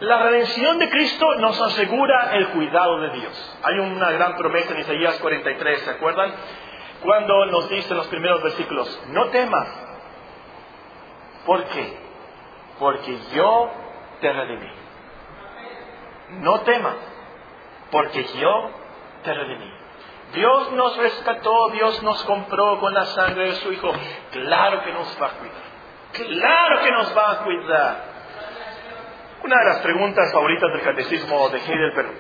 La 0.00 0.22
redención 0.22 0.78
de 0.78 0.88
Cristo 0.88 1.26
nos 1.38 1.60
asegura 1.60 2.30
el 2.34 2.48
cuidado 2.50 3.00
de 3.00 3.10
Dios. 3.10 3.58
Hay 3.64 3.78
una 3.80 4.12
gran 4.12 4.36
promesa 4.36 4.72
en 4.72 4.80
Isaías 4.80 5.18
43, 5.18 5.80
¿se 5.80 5.90
acuerdan? 5.90 6.32
Cuando 7.02 7.46
nos 7.46 7.68
dice 7.68 7.90
en 7.90 7.96
los 7.96 8.06
primeros 8.06 8.42
versículos, 8.42 9.02
no 9.08 9.26
temas. 9.26 9.68
¿Por 11.48 11.64
qué? 11.64 11.98
Porque 12.78 13.18
yo 13.32 13.70
te 14.20 14.30
redimí. 14.30 14.70
No 16.42 16.60
temas, 16.60 16.96
porque 17.90 18.22
yo 18.38 18.70
te 19.22 19.32
redimí. 19.32 19.72
Dios 20.34 20.72
nos 20.72 20.98
rescató, 20.98 21.70
Dios 21.70 22.02
nos 22.02 22.22
compró 22.24 22.78
con 22.80 22.92
la 22.92 23.06
sangre 23.06 23.46
de 23.46 23.52
su 23.54 23.72
Hijo. 23.72 23.90
Claro 24.30 24.82
que 24.84 24.92
nos 24.92 25.22
va 25.22 25.26
a 25.26 25.30
cuidar. 25.30 25.62
Claro 26.12 26.80
que 26.82 26.90
nos 26.90 27.16
va 27.16 27.30
a 27.30 27.38
cuidar. 27.38 28.04
Una 29.42 29.56
de 29.56 29.64
las 29.70 29.78
preguntas 29.78 30.30
favoritas 30.30 30.70
del 30.70 30.82
catecismo 30.82 31.48
de 31.48 31.60
Heidelberg 31.60 32.12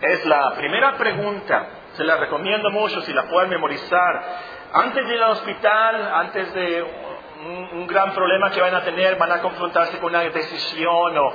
es 0.00 0.26
la 0.26 0.54
primera 0.56 0.96
pregunta. 0.96 1.68
Se 1.92 2.02
la 2.02 2.16
recomiendo 2.16 2.68
mucho 2.72 3.00
si 3.02 3.12
la 3.12 3.28
pueden 3.28 3.48
memorizar. 3.48 4.24
Antes 4.72 5.06
de 5.06 5.14
ir 5.14 5.22
al 5.22 5.30
hospital, 5.30 6.14
antes 6.14 6.52
de 6.52 7.09
un, 7.46 7.86
gran 7.86 8.12
problema 8.12 8.50
que 8.50 8.60
van 8.60 8.74
a 8.74 8.84
tener, 8.84 9.16
van 9.16 9.32
a 9.32 9.40
confrontarse 9.40 9.98
con 9.98 10.10
una 10.10 10.20
decisión 10.20 11.18
o 11.18 11.32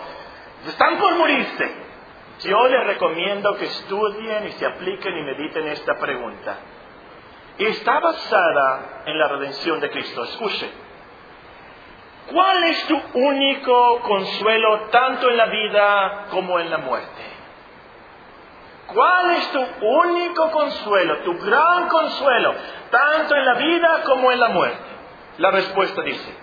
están 0.68 0.98
por 0.98 1.16
morirse. 1.16 1.86
Yo 2.42 2.68
les 2.68 2.86
recomiendo 2.86 3.56
que 3.56 3.66
estudien 3.66 4.48
y 4.48 4.52
se 4.54 4.66
apliquen 4.66 5.18
y 5.18 5.24
mediten 5.24 5.68
esta 5.68 5.98
pregunta. 5.98 6.58
Está 7.58 8.00
basada 8.00 9.04
en 9.06 9.18
la 9.18 9.28
redención 9.30 9.80
de 9.80 9.90
Cristo. 9.90 10.24
Escuche. 10.24 10.70
¿Cuál 12.32 12.64
es 12.66 12.88
tu 12.88 13.02
único 13.14 14.00
consuelo 14.02 14.88
tanto 14.92 15.30
en 15.30 15.38
la 15.38 15.46
vida 15.46 16.26
como 16.32 16.60
en 16.60 16.70
la 16.70 16.80
muerte? 16.80 17.36
¿Cuál 18.88 19.32
es 19.32 19.52
tu 19.52 19.66
único 19.82 20.52
consuelo, 20.52 21.18
tu 21.20 21.38
gran 21.40 21.88
consuelo, 21.88 22.54
tanto 22.90 23.36
en 23.36 23.46
la 23.46 23.54
vida 23.54 24.02
como 24.06 24.32
en 24.32 24.40
la 24.40 24.50
muerte? 24.50 24.95
La 25.38 25.52
respuesta 25.52 26.02
dice, 26.02 26.34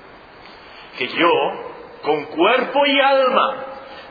que 0.99 1.09
yo, 1.09 1.33
con 2.03 2.25
cuerpo 2.27 2.87
y 2.87 3.01
alma, 3.01 3.57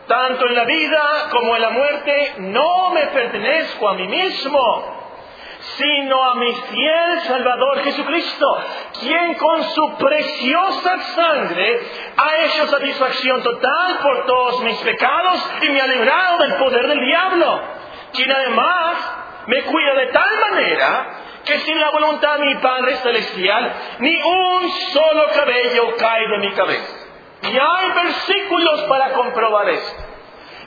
tanto 0.07 0.47
en 0.47 0.55
la 0.55 0.65
vida 0.65 1.01
como 1.29 1.55
en 1.55 1.61
la 1.61 1.69
muerte, 1.69 2.33
no 2.39 2.89
me 2.89 3.07
pertenezco 3.07 3.89
a 3.89 3.93
mí 3.93 4.07
mismo, 4.07 5.01
sino 5.77 6.23
a 6.23 6.35
mi 6.35 6.51
fiel 6.53 7.21
Salvador 7.27 7.83
Jesucristo, 7.83 8.45
quien 8.99 9.35
con 9.35 9.63
su 9.63 9.93
preciosa 9.97 10.99
sangre 11.15 11.79
ha 12.17 12.45
hecho 12.45 12.67
satisfacción 12.67 13.43
total 13.43 13.99
por 14.01 14.25
todos 14.25 14.63
mis 14.63 14.77
pecados 14.79 15.51
y 15.61 15.69
me 15.69 15.81
ha 15.81 15.87
librado 15.87 16.37
del 16.39 16.53
poder 16.55 16.87
del 16.87 17.05
diablo, 17.05 17.61
quien 18.13 18.31
además 18.31 18.95
me 19.47 19.61
cuida 19.63 19.93
de 19.93 20.07
tal 20.07 20.39
manera 20.49 21.05
que 21.45 21.59
sin 21.59 21.79
la 21.79 21.89
voluntad 21.91 22.37
de 22.37 22.45
mi 22.45 22.55
Padre 22.55 22.95
Celestial, 22.97 23.73
ni 23.99 24.15
un 24.21 24.69
solo 24.93 25.27
cabello 25.33 25.95
cae 25.97 26.27
de 26.27 26.37
mi 26.39 26.51
cabeza. 26.51 27.01
Y 27.43 27.57
hay 27.57 27.91
versículos 28.03 28.83
para 28.83 29.13
comprobar 29.13 29.69
esto. 29.69 30.03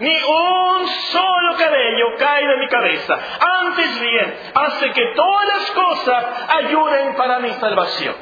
Ni 0.00 0.16
un 0.22 0.88
solo 0.88 1.56
cabello 1.56 2.06
cae 2.18 2.46
de 2.46 2.56
mi 2.56 2.68
cabeza. 2.68 3.16
Antes 3.64 4.00
bien, 4.00 4.34
hace 4.54 4.90
que 4.90 5.12
todas 5.14 5.46
las 5.46 5.70
cosas 5.70 6.24
ayuden 6.48 7.14
para 7.14 7.38
mi 7.38 7.52
salvación. 7.52 8.16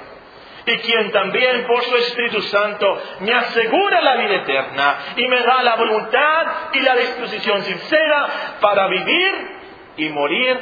Y 0.65 0.79
quien 0.79 1.11
también 1.11 1.67
por 1.67 1.83
su 1.83 1.97
Espíritu 1.97 2.41
Santo 2.43 3.03
me 3.21 3.33
asegura 3.33 4.01
la 4.01 4.17
vida 4.17 4.35
eterna 4.37 4.97
y 5.17 5.27
me 5.27 5.41
da 5.41 5.63
la 5.63 5.75
voluntad 5.75 6.47
y 6.73 6.81
la 6.81 6.95
disposición 6.95 7.63
sincera 7.63 8.29
para 8.61 8.87
vivir 8.87 9.61
y 9.97 10.09
morir 10.11 10.61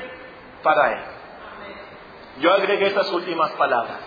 para 0.62 0.92
Él. 0.92 1.19
Yo 2.40 2.52
agregué 2.52 2.86
estas 2.86 3.12
últimas 3.12 3.50
palabras. 3.52 3.98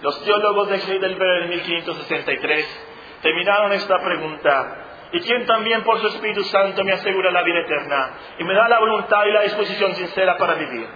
Los 0.00 0.22
teólogos 0.24 0.68
de 0.68 0.76
Heidelberg 0.76 1.44
en 1.44 1.50
1563 1.50 2.86
terminaron 3.22 3.72
esta 3.72 3.98
pregunta 3.98 4.84
y 5.10 5.20
quien 5.20 5.44
también 5.46 5.82
por 5.82 5.98
su 6.00 6.06
Espíritu 6.08 6.44
Santo 6.44 6.84
me 6.84 6.92
asegura 6.92 7.32
la 7.32 7.42
vida 7.42 7.60
eterna 7.60 8.10
y 8.38 8.44
me 8.44 8.54
da 8.54 8.68
la 8.68 8.78
voluntad 8.78 9.24
y 9.26 9.32
la 9.32 9.42
disposición 9.42 9.94
sincera 9.96 10.36
para 10.36 10.54
vivir. 10.54 10.86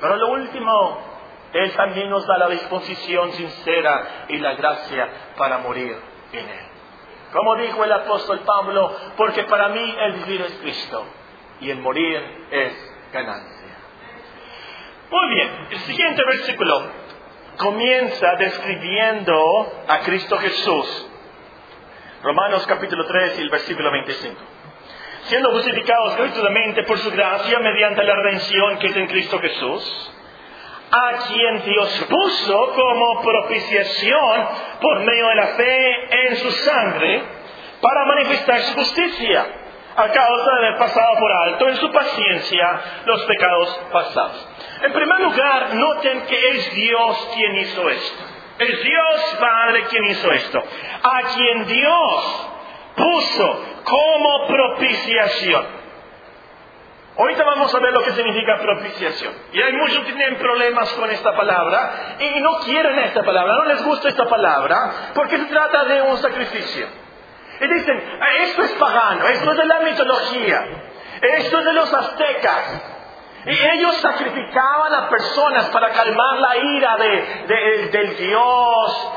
Pero 0.00 0.16
lo 0.16 0.28
último, 0.32 0.98
Él 1.52 1.72
también 1.72 2.10
nos 2.10 2.26
da 2.26 2.38
la 2.38 2.48
disposición 2.48 3.32
sincera 3.32 4.26
y 4.28 4.38
la 4.38 4.54
gracia 4.54 5.08
para 5.36 5.58
morir 5.58 5.96
en 6.32 6.48
Él. 6.48 6.66
Como 7.32 7.56
dijo 7.56 7.82
el 7.82 7.92
apóstol 7.92 8.40
Pablo, 8.40 8.94
porque 9.16 9.44
para 9.44 9.68
mí 9.70 9.96
el 9.98 10.12
vivir 10.12 10.42
es 10.42 10.52
Cristo 10.60 11.04
y 11.60 11.70
el 11.70 11.78
morir 11.78 12.46
es 12.50 12.72
ganancia. 13.12 13.61
Muy 15.12 15.34
bien, 15.34 15.50
el 15.72 15.78
siguiente 15.80 16.24
versículo 16.24 16.86
comienza 17.58 18.34
describiendo 18.36 19.84
a 19.86 19.98
Cristo 20.00 20.38
Jesús 20.38 21.06
Romanos 22.22 22.66
capítulo 22.66 23.04
3 23.04 23.38
y 23.38 23.42
el 23.42 23.50
versículo 23.50 23.92
25. 23.92 24.40
Siendo 25.24 25.50
justificados 25.50 26.16
gratuitamente 26.16 26.84
por 26.84 26.96
su 26.96 27.10
gracia 27.10 27.58
mediante 27.58 28.02
la 28.04 28.14
redención 28.14 28.78
que 28.78 28.86
es 28.86 28.96
en 28.96 29.06
Cristo 29.08 29.38
Jesús, 29.38 30.12
a 30.90 31.26
quien 31.28 31.62
Dios 31.62 32.06
puso 32.08 32.72
como 32.74 33.20
propiciación 33.20 34.48
por 34.80 35.00
medio 35.00 35.28
de 35.28 35.34
la 35.34 35.46
fe 35.48 36.26
en 36.26 36.36
su 36.36 36.50
sangre 36.52 37.22
para 37.82 38.06
manifestar 38.06 38.60
su 38.60 38.74
justicia, 38.76 39.61
a 39.96 40.08
causa 40.08 40.50
de 40.52 40.66
haber 40.66 40.78
pasado 40.78 41.18
por 41.18 41.32
alto 41.32 41.68
en 41.68 41.76
su 41.76 41.90
paciencia 41.90 42.80
los 43.04 43.22
pecados 43.24 43.80
pasados. 43.92 44.48
En 44.82 44.92
primer 44.92 45.20
lugar, 45.20 45.74
noten 45.74 46.22
que 46.22 46.48
es 46.50 46.74
Dios 46.74 47.28
quien 47.34 47.56
hizo 47.58 47.88
esto. 47.88 48.24
Es 48.58 48.82
Dios 48.82 49.36
Padre 49.40 49.84
quien 49.84 50.04
hizo 50.04 50.32
esto. 50.32 50.62
A 51.02 51.22
quien 51.34 51.66
Dios 51.66 52.50
puso 52.96 53.64
como 53.84 54.46
propiciación. 54.46 55.82
Ahorita 57.18 57.44
vamos 57.44 57.74
a 57.74 57.78
ver 57.78 57.92
lo 57.92 58.02
que 58.02 58.12
significa 58.12 58.58
propiciación. 58.58 59.34
Y 59.52 59.60
hay 59.60 59.72
muchos 59.74 59.98
que 60.04 60.12
tienen 60.12 60.36
problemas 60.36 60.90
con 60.94 61.10
esta 61.10 61.36
palabra 61.36 62.16
y 62.18 62.40
no 62.40 62.60
quieren 62.60 62.98
esta 63.00 63.22
palabra, 63.22 63.54
no 63.54 63.64
les 63.66 63.84
gusta 63.84 64.08
esta 64.08 64.24
palabra 64.26 65.10
porque 65.14 65.36
se 65.36 65.44
trata 65.46 65.84
de 65.84 66.02
un 66.02 66.16
sacrificio. 66.18 67.01
Y 67.62 67.68
dicen, 67.68 68.18
esto 68.40 68.62
es 68.64 68.72
pagano, 68.72 69.28
esto 69.28 69.52
es 69.52 69.56
de 69.56 69.66
la 69.66 69.78
mitología, 69.78 70.66
esto 71.20 71.58
es 71.60 71.64
de 71.64 71.72
los 71.72 71.94
aztecas, 71.94 72.82
y 73.46 73.50
ellos 73.50 73.96
sacrificaban 73.98 74.92
a 74.94 75.08
personas 75.08 75.66
para 75.66 75.90
calmar 75.90 76.38
la 76.38 76.56
ira 76.56 76.96
del 76.96 78.16
Dios, 78.16 79.12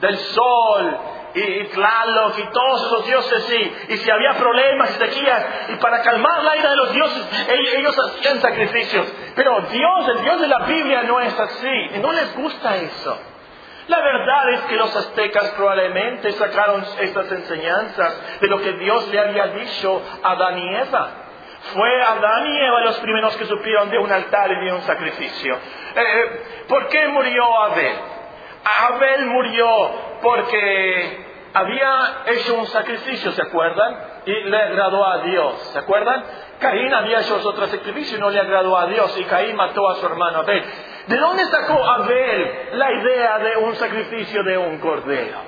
del 0.00 0.18
sol, 0.18 0.98
y, 1.34 1.64
Tlaloc 1.64 2.38
y 2.38 2.46
todos 2.52 2.86
esos 2.86 3.06
dioses, 3.06 3.52
y, 3.52 3.92
y 3.92 3.96
si 3.98 4.10
había 4.10 4.34
problemas 4.34 4.90
y 4.90 4.94
sequías, 4.94 5.46
y 5.68 5.76
para 5.76 6.02
calmar 6.02 6.42
la 6.42 6.56
ira 6.56 6.70
de 6.70 6.76
los 6.76 6.92
dioses, 6.92 7.48
ellos, 7.76 7.96
hacían 7.96 8.40
sacrificios. 8.40 9.06
Pero 9.36 9.60
Dios, 9.70 10.08
el 10.08 10.22
Dios 10.22 10.40
de 10.40 10.48
la 10.48 10.58
Biblia 10.66 11.04
no 11.04 11.20
es 11.20 11.38
así, 11.38 11.90
y 11.94 11.98
no 11.98 12.12
les 12.12 12.34
gusta 12.34 12.76
eso. 12.76 13.33
La 13.88 14.00
verdad 14.00 14.50
es 14.50 14.60
que 14.62 14.76
los 14.76 14.96
aztecas 14.96 15.50
probablemente 15.50 16.32
sacaron 16.32 16.84
estas 17.00 17.30
enseñanzas 17.30 18.40
de 18.40 18.48
lo 18.48 18.60
que 18.60 18.72
Dios 18.72 19.08
le 19.08 19.20
había 19.20 19.46
dicho 19.48 20.02
a 20.22 20.30
Adán. 20.32 20.58
Fue 21.72 22.02
Adán 22.02 22.46
y 22.46 22.58
Eva 22.60 22.80
los 22.80 22.98
primeros 22.98 23.36
que 23.36 23.46
supieron 23.46 23.90
de 23.90 23.98
un 23.98 24.10
altar 24.10 24.50
y 24.52 24.64
de 24.64 24.72
un 24.72 24.82
sacrificio. 24.82 25.54
Eh, 25.54 26.00
eh, 26.00 26.64
¿Por 26.68 26.88
qué 26.88 27.08
murió 27.08 27.62
Abel? 27.62 27.96
Abel 28.64 29.26
murió 29.26 29.90
porque 30.22 31.24
había 31.54 32.22
hecho 32.26 32.54
un 32.54 32.66
sacrificio, 32.66 33.32
¿se 33.32 33.42
acuerdan? 33.42 33.96
Y 34.26 34.32
le 34.32 34.56
agradó 34.56 35.06
a 35.06 35.18
Dios, 35.18 35.58
¿se 35.72 35.78
acuerdan? 35.78 36.24
Caín 36.58 36.92
había 36.92 37.20
hecho 37.20 37.36
otro 37.36 37.66
sacrificio 37.66 38.18
y 38.18 38.20
no 38.20 38.30
le 38.30 38.40
agradó 38.40 38.76
a 38.76 38.86
Dios 38.86 39.16
y 39.18 39.24
Caín 39.24 39.54
mató 39.56 39.88
a 39.90 39.96
su 39.96 40.06
hermano 40.06 40.40
Abel. 40.40 40.64
¿De 41.06 41.16
dónde 41.16 41.44
sacó 41.46 41.84
Abel 41.84 42.70
la 42.72 42.92
idea 42.92 43.38
de 43.38 43.56
un 43.58 43.74
sacrificio 43.76 44.42
de 44.42 44.56
un 44.56 44.78
cordero? 44.78 45.38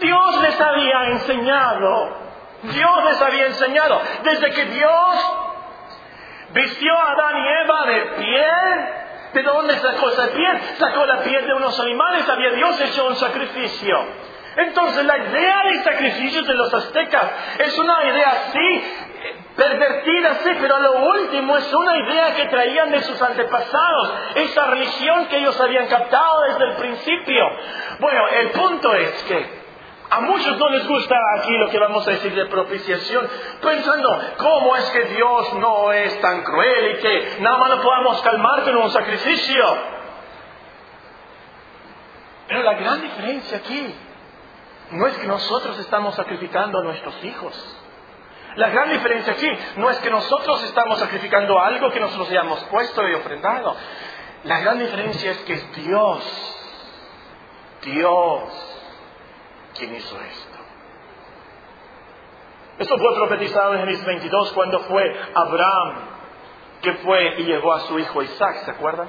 Dios 0.00 0.42
les 0.42 0.60
había 0.60 1.08
enseñado 1.08 2.28
Dios 2.62 3.04
les 3.04 3.22
había 3.22 3.46
enseñado. 3.46 4.00
Desde 4.24 4.50
que 4.50 4.64
Dios 4.66 5.32
vistió 6.50 6.92
a 6.92 7.12
Adán 7.12 7.36
y 7.36 7.48
Eva 7.64 7.86
de 7.86 8.00
piel, 8.16 8.88
¿de 9.34 9.42
dónde 9.42 9.78
sacó 9.78 10.10
esa 10.10 10.28
piel? 10.28 10.60
Sacó 10.78 11.06
la 11.06 11.20
piel 11.20 11.46
de 11.46 11.54
unos 11.54 11.78
animales, 11.78 12.28
había 12.28 12.50
Dios 12.50 12.80
hecho 12.80 13.06
un 13.06 13.16
sacrificio. 13.16 13.96
Entonces 14.56 15.04
la 15.04 15.18
idea 15.18 15.62
de 15.68 15.82
sacrificios 15.84 16.46
de 16.48 16.54
los 16.54 16.74
aztecas 16.74 17.30
es 17.58 17.78
una 17.78 18.04
idea 18.04 18.28
así 18.28 19.07
pervertida, 19.58 20.34
sí, 20.44 20.50
pero 20.60 20.78
lo 20.78 21.04
último 21.08 21.56
es 21.56 21.74
una 21.74 21.96
idea 21.98 22.34
que 22.36 22.46
traían 22.46 22.92
de 22.92 23.02
sus 23.02 23.20
antepasados, 23.20 24.12
esa 24.36 24.66
religión 24.66 25.26
que 25.26 25.38
ellos 25.38 25.60
habían 25.60 25.88
captado 25.88 26.42
desde 26.42 26.64
el 26.64 26.76
principio. 26.76 27.44
Bueno, 27.98 28.28
el 28.28 28.50
punto 28.50 28.94
es 28.94 29.22
que 29.24 29.58
a 30.10 30.20
muchos 30.20 30.56
no 30.56 30.68
les 30.68 30.86
gusta 30.86 31.16
aquí 31.38 31.56
lo 31.58 31.70
que 31.70 31.78
vamos 31.80 32.06
a 32.06 32.12
decir 32.12 32.32
de 32.36 32.46
propiciación, 32.46 33.28
pensando 33.60 34.20
cómo 34.38 34.76
es 34.76 34.84
que 34.90 35.04
Dios 35.06 35.52
no 35.54 35.92
es 35.92 36.20
tan 36.20 36.44
cruel 36.44 36.92
y 36.92 37.00
que 37.00 37.36
nada 37.40 37.58
más 37.58 37.70
lo 37.70 37.82
podamos 37.82 38.22
calmar 38.22 38.62
con 38.62 38.76
un 38.76 38.90
sacrificio. 38.90 39.64
Pero 42.46 42.62
la 42.62 42.74
gran 42.74 43.02
diferencia 43.02 43.58
aquí 43.58 43.94
no 44.92 45.04
es 45.04 45.18
que 45.18 45.26
nosotros 45.26 45.76
estamos 45.80 46.14
sacrificando 46.14 46.78
a 46.78 46.84
nuestros 46.84 47.24
hijos. 47.24 47.77
La 48.56 48.68
gran 48.70 48.90
diferencia 48.90 49.32
aquí 49.32 49.48
no 49.76 49.90
es 49.90 49.98
que 49.98 50.10
nosotros 50.10 50.64
estamos 50.64 50.98
sacrificando 50.98 51.58
algo 51.60 51.90
que 51.90 52.00
nosotros 52.00 52.28
hayamos 52.30 52.62
puesto 52.64 53.06
y 53.08 53.14
ofrendado. 53.14 53.76
La 54.44 54.60
gran 54.60 54.78
diferencia 54.78 55.32
es 55.32 55.38
que 55.38 55.54
es 55.54 55.72
Dios, 55.74 56.56
Dios, 57.82 58.42
quien 59.76 59.94
hizo 59.94 60.20
esto. 60.20 60.58
Esto 62.78 62.96
fue 62.96 63.14
profetizado 63.16 63.74
en 63.74 63.80
Génesis 63.80 64.04
22 64.04 64.52
cuando 64.52 64.78
fue 64.80 65.02
Abraham 65.34 66.18
que 66.80 66.94
fue 66.94 67.40
y 67.40 67.44
llevó 67.44 67.74
a 67.74 67.80
su 67.80 67.98
hijo 67.98 68.22
Isaac, 68.22 68.64
¿se 68.64 68.70
acuerdan? 68.70 69.08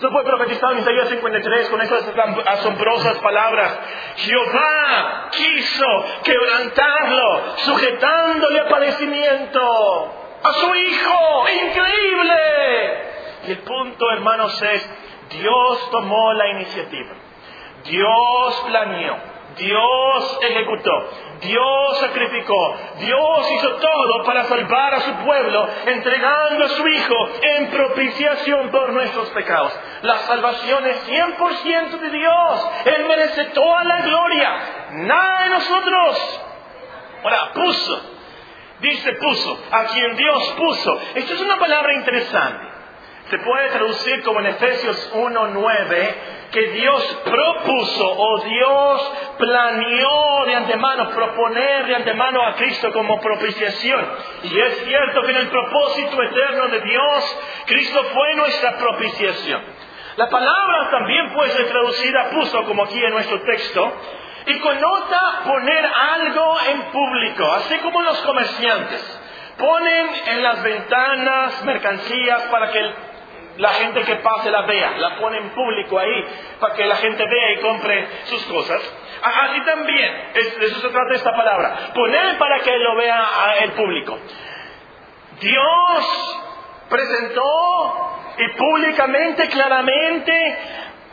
Esto 0.00 0.12
fue 0.12 0.24
profetizado 0.24 0.72
en 0.72 0.78
Isaías 0.78 1.10
53 1.10 1.68
con 1.68 1.82
esas 1.82 2.10
asombrosas 2.46 3.18
palabras. 3.18 3.78
Jehová 4.16 5.28
quiso 5.30 5.84
quebrantarlo, 6.24 7.56
sujetándole 7.58 8.60
a 8.60 8.68
padecimiento 8.70 9.60
a 10.42 10.52
su 10.54 10.74
hijo. 10.74 11.44
Increíble. 11.66 13.02
Y 13.46 13.50
el 13.50 13.58
punto, 13.58 14.10
hermanos, 14.12 14.62
es, 14.62 14.90
Dios 15.38 15.90
tomó 15.90 16.32
la 16.32 16.48
iniciativa. 16.48 17.10
Dios 17.84 18.64
planeó. 18.68 19.29
Dios 19.56 20.38
ejecutó, 20.42 21.10
Dios 21.40 21.98
sacrificó, 22.00 22.76
Dios 22.98 23.50
hizo 23.52 23.70
todo 23.76 24.24
para 24.24 24.44
salvar 24.44 24.94
a 24.94 25.00
su 25.00 25.12
pueblo, 25.24 25.68
entregando 25.86 26.64
a 26.64 26.68
su 26.68 26.88
Hijo 26.88 27.28
en 27.42 27.70
propiciación 27.70 28.70
por 28.70 28.92
nuestros 28.92 29.28
pecados. 29.30 29.72
La 30.02 30.18
salvación 30.18 30.86
es 30.86 31.08
100% 31.08 31.90
de 31.98 32.10
Dios, 32.10 32.70
Él 32.86 33.04
merece 33.06 33.44
toda 33.46 33.84
la 33.84 34.00
gloria, 34.02 34.56
nada 34.92 35.44
de 35.44 35.50
nosotros. 35.50 36.40
Ahora, 37.22 37.52
puso, 37.52 38.02
dice 38.80 39.12
puso, 39.14 39.58
a 39.70 39.84
quien 39.84 40.16
Dios 40.16 40.54
puso. 40.56 41.00
Esto 41.14 41.34
es 41.34 41.40
una 41.40 41.56
palabra 41.58 41.94
interesante. 41.94 42.69
Se 43.30 43.38
puede 43.38 43.68
traducir 43.68 44.24
como 44.24 44.40
en 44.40 44.46
Efesios 44.46 45.12
1.9, 45.14 46.14
que 46.50 46.66
Dios 46.72 47.18
propuso 47.24 48.12
o 48.18 48.40
Dios 48.40 49.12
planeó 49.38 50.44
de 50.46 50.56
antemano, 50.56 51.10
proponer 51.10 51.86
de 51.86 51.94
antemano 51.94 52.44
a 52.44 52.54
Cristo 52.54 52.90
como 52.92 53.20
propiciación. 53.20 54.04
Y 54.42 54.60
es 54.60 54.84
cierto 54.84 55.22
que 55.22 55.30
en 55.30 55.36
el 55.36 55.48
propósito 55.48 56.20
eterno 56.20 56.68
de 56.68 56.80
Dios, 56.80 57.38
Cristo 57.66 58.02
fue 58.12 58.34
nuestra 58.34 58.76
propiciación. 58.78 59.62
La 60.16 60.28
palabra 60.28 60.90
también 60.90 61.32
puede 61.32 61.50
ser 61.50 61.68
traducida, 61.68 62.30
puso 62.30 62.64
como 62.64 62.82
aquí 62.82 62.98
en 62.98 63.12
nuestro 63.12 63.40
texto, 63.42 63.92
y 64.46 64.58
connota 64.58 65.42
poner 65.44 65.86
algo 65.86 66.58
en 66.68 66.82
público, 66.90 67.52
así 67.52 67.78
como 67.78 68.02
los 68.02 68.20
comerciantes 68.22 69.20
ponen 69.56 70.06
en 70.26 70.42
las 70.42 70.62
ventanas 70.62 71.64
mercancías 71.64 72.42
para 72.44 72.70
que 72.70 72.78
el 72.78 72.94
la 73.56 73.70
gente 73.70 74.02
que 74.02 74.16
pase 74.16 74.50
la 74.50 74.62
vea, 74.62 74.92
la 74.98 75.16
pone 75.16 75.38
en 75.38 75.50
público 75.50 75.98
ahí 75.98 76.24
para 76.58 76.74
que 76.74 76.84
la 76.84 76.96
gente 76.96 77.24
vea 77.28 77.52
y 77.52 77.60
compre 77.60 78.08
sus 78.24 78.42
cosas. 78.44 78.80
Así 79.22 79.60
también, 79.62 80.32
de 80.34 80.66
eso 80.66 80.80
se 80.80 80.88
trata 80.88 81.14
esta 81.14 81.32
palabra, 81.32 81.92
poner 81.94 82.38
para 82.38 82.60
que 82.60 82.76
lo 82.78 82.96
vea 82.96 83.28
el 83.60 83.72
público. 83.72 84.18
Dios 85.40 86.40
presentó 86.88 88.16
y 88.38 88.48
públicamente, 88.56 89.48
claramente, 89.48 90.58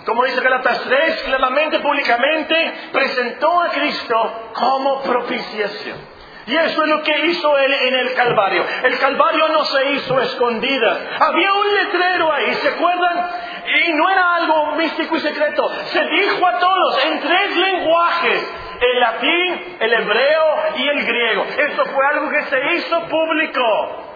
como 0.05 0.23
dice 0.23 0.41
Galatas 0.41 0.81
3, 0.83 1.23
claramente, 1.23 1.79
públicamente, 1.79 2.73
presentó 2.93 3.61
a 3.61 3.69
Cristo 3.69 4.51
como 4.53 5.01
propiciación. 5.01 6.16
Y 6.47 6.55
eso 6.55 6.81
es 6.81 6.89
lo 6.89 7.03
que 7.03 7.25
hizo 7.25 7.57
él 7.57 7.73
en 7.73 7.93
el 7.93 8.13
Calvario. 8.13 8.65
El 8.83 8.97
Calvario 8.99 9.49
no 9.49 9.65
se 9.65 9.91
hizo 9.91 10.21
escondida. 10.21 11.17
Había 11.19 11.53
un 11.53 11.75
letrero 11.75 12.31
ahí, 12.31 12.53
¿se 12.55 12.69
acuerdan? 12.69 13.29
Y 13.85 13.91
no 13.91 14.09
era 14.09 14.35
algo 14.35 14.71
místico 14.77 15.17
y 15.17 15.19
secreto. 15.19 15.69
Se 15.87 16.01
dijo 16.05 16.47
a 16.47 16.57
todos 16.57 17.05
en 17.05 17.19
tres 17.19 17.57
lenguajes. 17.57 18.53
El 18.79 18.99
latín, 18.99 19.77
el 19.79 19.93
hebreo 19.93 20.45
y 20.77 20.87
el 20.87 21.05
griego. 21.05 21.45
Esto 21.57 21.85
fue 21.85 22.05
algo 22.07 22.29
que 22.29 22.43
se 22.43 22.75
hizo 22.75 23.07
público. 23.09 24.06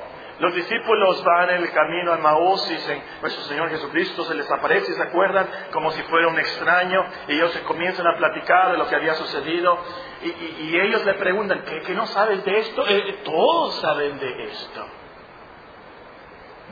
Los 0.41 0.55
discípulos 0.55 1.23
van 1.23 1.51
en 1.51 1.57
el 1.57 1.71
camino 1.71 2.13
a 2.13 2.17
Maús 2.17 2.67
y 2.71 3.21
nuestro 3.21 3.43
Señor 3.43 3.69
Jesucristo 3.69 4.23
se 4.23 4.33
les 4.33 4.49
aparece, 4.51 4.91
¿se 4.91 5.03
acuerdan? 5.03 5.47
Como 5.71 5.91
si 5.91 6.01
fuera 6.01 6.29
un 6.29 6.39
extraño. 6.39 7.05
Y 7.27 7.33
ellos 7.33 7.51
se 7.51 7.61
comienzan 7.61 8.07
a 8.07 8.17
platicar 8.17 8.71
de 8.71 8.79
lo 8.79 8.87
que 8.87 8.95
había 8.95 9.13
sucedido. 9.13 9.77
Y, 10.23 10.79
ellos 10.79 11.05
le 11.05 11.13
preguntan, 11.13 11.63
¿qué, 11.85 11.93
no 11.93 12.07
sabes 12.07 12.43
de 12.43 12.57
esto? 12.57 12.83
Eh, 12.87 13.19
todos 13.23 13.81
saben 13.81 14.17
de 14.17 14.45
esto. 14.45 14.85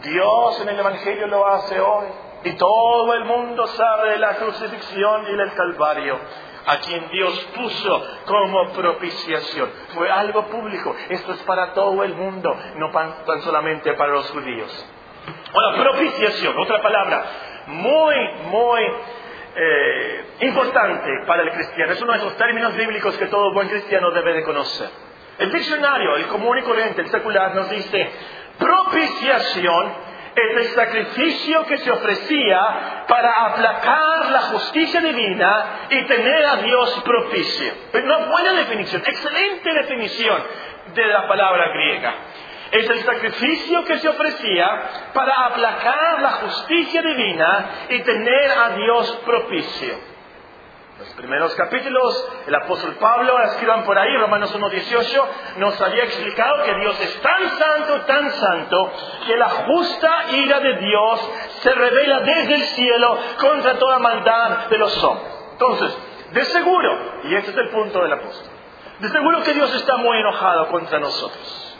Dios 0.02 0.62
en 0.62 0.70
el 0.70 0.80
Evangelio 0.80 1.28
lo 1.28 1.46
hace 1.46 1.80
hoy. 1.80 2.08
Y 2.46 2.54
todo 2.54 3.14
el 3.14 3.26
mundo 3.26 3.68
sabe 3.68 4.14
de 4.14 4.18
la 4.18 4.36
crucifixión 4.38 5.28
y 5.28 5.38
del 5.38 5.54
Calvario 5.54 6.18
a 6.66 6.78
quien 6.78 7.10
Dios 7.10 7.48
puso 7.56 8.08
como 8.26 8.70
propiciación. 8.74 9.70
Fue 9.94 10.10
algo 10.10 10.46
público. 10.48 10.96
Esto 11.10 11.34
es 11.34 11.40
para 11.44 11.74
todo 11.74 12.04
el 12.04 12.14
mundo, 12.16 12.56
no 12.76 12.92
tan 12.92 13.42
solamente 13.42 13.94
para 13.94 14.14
los 14.14 14.30
judíos. 14.32 14.86
Ahora, 15.54 15.84
propiciación, 15.84 16.58
otra 16.58 16.82
palabra 16.82 17.26
muy, 17.68 18.16
muy 18.50 18.82
eh, 19.56 20.26
importante 20.42 21.10
para 21.26 21.44
el 21.44 21.52
cristiano. 21.52 21.94
Es 21.94 22.02
uno 22.02 22.14
de 22.14 22.20
esos 22.20 22.38
términos 22.38 22.76
bíblicos 22.76 23.18
que 23.18 23.28
todo 23.28 23.54
buen 23.54 23.68
cristiano 23.68 24.12
debe 24.12 24.34
de 24.34 24.44
conocer. 24.44 24.90
El 25.38 25.52
diccionario, 25.52 26.16
el 26.18 26.28
común 26.28 26.58
y 26.58 26.62
corriente, 26.64 27.02
el 27.02 27.10
secular, 27.10 27.56
nos 27.56 27.70
dice 27.70 28.12
propiciación 28.58 30.09
es 30.36 30.58
el 30.58 30.74
sacrificio 30.76 31.66
que 31.66 31.78
se 31.80 31.92
ofrecía 31.92 33.06
para 33.08 33.46
aplacar 33.46 34.32
la 34.32 34.42
justicia 34.42 35.02
divina 35.02 35.88
y 35.90 36.04
tener 36.04 36.46
a 36.46 36.56
Dios 36.58 37.02
propicio. 37.04 37.74
Una 37.94 38.18
buena 38.28 38.54
definición, 38.54 39.02
excelente 39.06 39.74
definición 39.74 40.44
de 40.94 41.06
la 41.08 41.28
palabra 41.28 41.70
griega. 41.70 42.16
Es 42.72 42.88
el 42.88 43.00
sacrificio 43.00 43.84
que 43.86 43.98
se 43.98 44.10
ofrecía 44.10 45.12
para 45.14 45.46
aplacar 45.48 46.22
la 46.22 46.32
justicia 46.32 47.02
divina 47.02 47.70
y 47.90 48.00
tener 48.02 48.52
a 48.52 48.70
Dios 48.70 49.22
propicio. 49.26 50.19
Los 51.00 51.08
primeros 51.12 51.56
capítulos, 51.56 52.30
el 52.46 52.54
apóstol 52.56 52.94
Pablo, 52.96 53.42
escriban 53.44 53.86
por 53.86 53.98
ahí, 53.98 54.18
Romanos 54.18 54.54
1.18, 54.54 55.26
nos 55.56 55.80
había 55.80 56.04
explicado 56.04 56.62
que 56.64 56.76
Dios 56.76 57.00
es 57.00 57.22
tan 57.22 57.50
santo, 57.58 58.02
tan 58.02 58.30
santo, 58.32 58.92
que 59.26 59.38
la 59.38 59.50
justa 59.50 60.26
ira 60.34 60.60
de 60.60 60.76
Dios 60.76 61.32
se 61.62 61.72
revela 61.72 62.20
desde 62.20 62.54
el 62.54 62.64
cielo 62.64 63.18
contra 63.40 63.76
toda 63.76 64.00
maldad 64.00 64.68
de 64.70 64.78
los 64.78 65.02
hombres. 65.02 65.32
Entonces, 65.54 65.98
de 66.34 66.44
seguro, 66.44 67.22
y 67.24 67.36
este 67.36 67.52
es 67.52 67.58
el 67.58 67.70
punto 67.70 68.02
del 68.02 68.12
apóstol, 68.12 68.52
de 69.00 69.08
seguro 69.08 69.42
que 69.44 69.54
Dios 69.54 69.74
está 69.76 69.96
muy 69.96 70.18
enojado 70.18 70.68
contra 70.68 71.00
nosotros. 71.00 71.78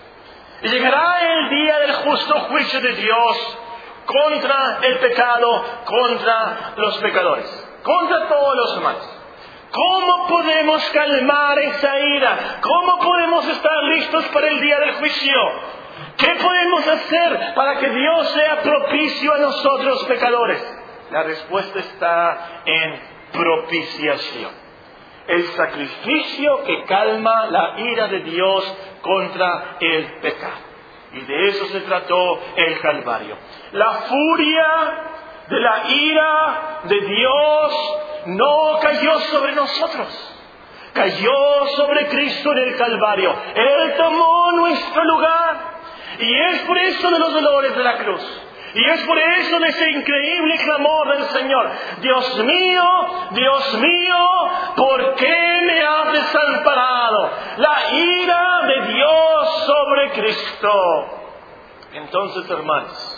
Y 0.62 0.70
llegará 0.70 1.20
el 1.20 1.50
día 1.50 1.80
del 1.80 1.92
justo 1.92 2.40
juicio 2.52 2.80
de 2.80 2.94
Dios 2.94 3.58
contra 4.06 4.80
el 4.82 4.98
pecado, 5.00 5.66
contra 5.84 6.74
los 6.78 6.98
pecadores 7.00 7.69
contra 7.84 8.28
todos 8.28 8.56
los 8.56 8.78
humanos. 8.78 9.20
¿Cómo 9.72 10.28
podemos 10.28 10.84
calmar 10.90 11.60
esa 11.60 12.00
ira? 12.00 12.60
¿Cómo 12.62 13.00
podemos 13.00 13.48
estar 13.48 13.84
listos 13.84 14.26
para 14.26 14.48
el 14.48 14.60
día 14.60 14.80
del 14.80 14.94
juicio? 14.94 15.42
¿Qué 16.18 16.36
podemos 16.42 16.88
hacer 16.88 17.54
para 17.56 17.78
que 17.80 17.90
Dios 17.90 18.30
sea 18.32 18.62
propicio 18.62 19.34
a 19.34 19.38
nosotros 19.38 20.04
pecadores? 20.06 20.80
La 21.12 21.24
respuesta 21.24 21.80
está 21.80 22.62
en 22.66 23.00
propiciación. 23.32 24.52
El 25.28 25.44
sacrificio 25.50 26.64
que 26.64 26.84
calma 26.86 27.46
la 27.46 27.80
ira 27.80 28.08
de 28.08 28.20
Dios 28.22 28.78
contra 29.02 29.78
el 29.80 30.20
pecado. 30.22 30.70
Y 31.14 31.22
de 31.22 31.48
eso 31.50 31.66
se 31.68 31.82
trató 31.82 32.40
el 32.56 32.80
Calvario. 32.80 33.38
La 33.72 33.92
furia 33.94 34.66
de 35.50 35.60
la 35.60 35.90
ira 35.90 36.80
de 36.84 37.02
Dios 37.02 38.00
no 38.28 38.80
cayó 38.82 39.20
sobre 39.22 39.54
nosotros. 39.54 40.36
cayó 40.94 41.68
sobre 41.78 42.08
Cristo 42.08 42.52
en 42.52 42.58
el 42.58 42.76
Calvario. 42.76 43.34
Él 43.56 43.94
tomó 43.96 44.52
nuestro 44.54 45.04
lugar. 45.06 45.80
Y 46.20 46.36
es 46.52 46.60
por 46.62 46.78
eso 46.78 47.10
de 47.10 47.20
los 47.20 47.34
dolores 47.34 47.76
de 47.76 47.84
la 47.84 47.98
cruz. 47.98 48.42
Y 48.74 48.90
es 48.90 49.02
por 49.04 49.18
eso 49.18 49.60
de 49.60 49.68
ese 49.68 49.90
increíble 49.92 50.58
clamor 50.58 51.18
del 51.18 51.26
Señor. 51.30 51.72
Dios 52.02 52.44
mío, 52.44 52.84
Dios 53.32 53.74
mío, 53.80 54.28
¿por 54.76 55.16
qué 55.16 55.62
me 55.66 55.82
has 55.82 56.12
desamparado? 56.12 57.32
La 57.58 57.92
ira 57.94 58.60
de 58.68 58.94
Dios 58.94 59.66
sobre 59.66 60.10
Cristo. 60.12 60.72
Entonces, 61.94 62.50
hermanos, 62.50 63.09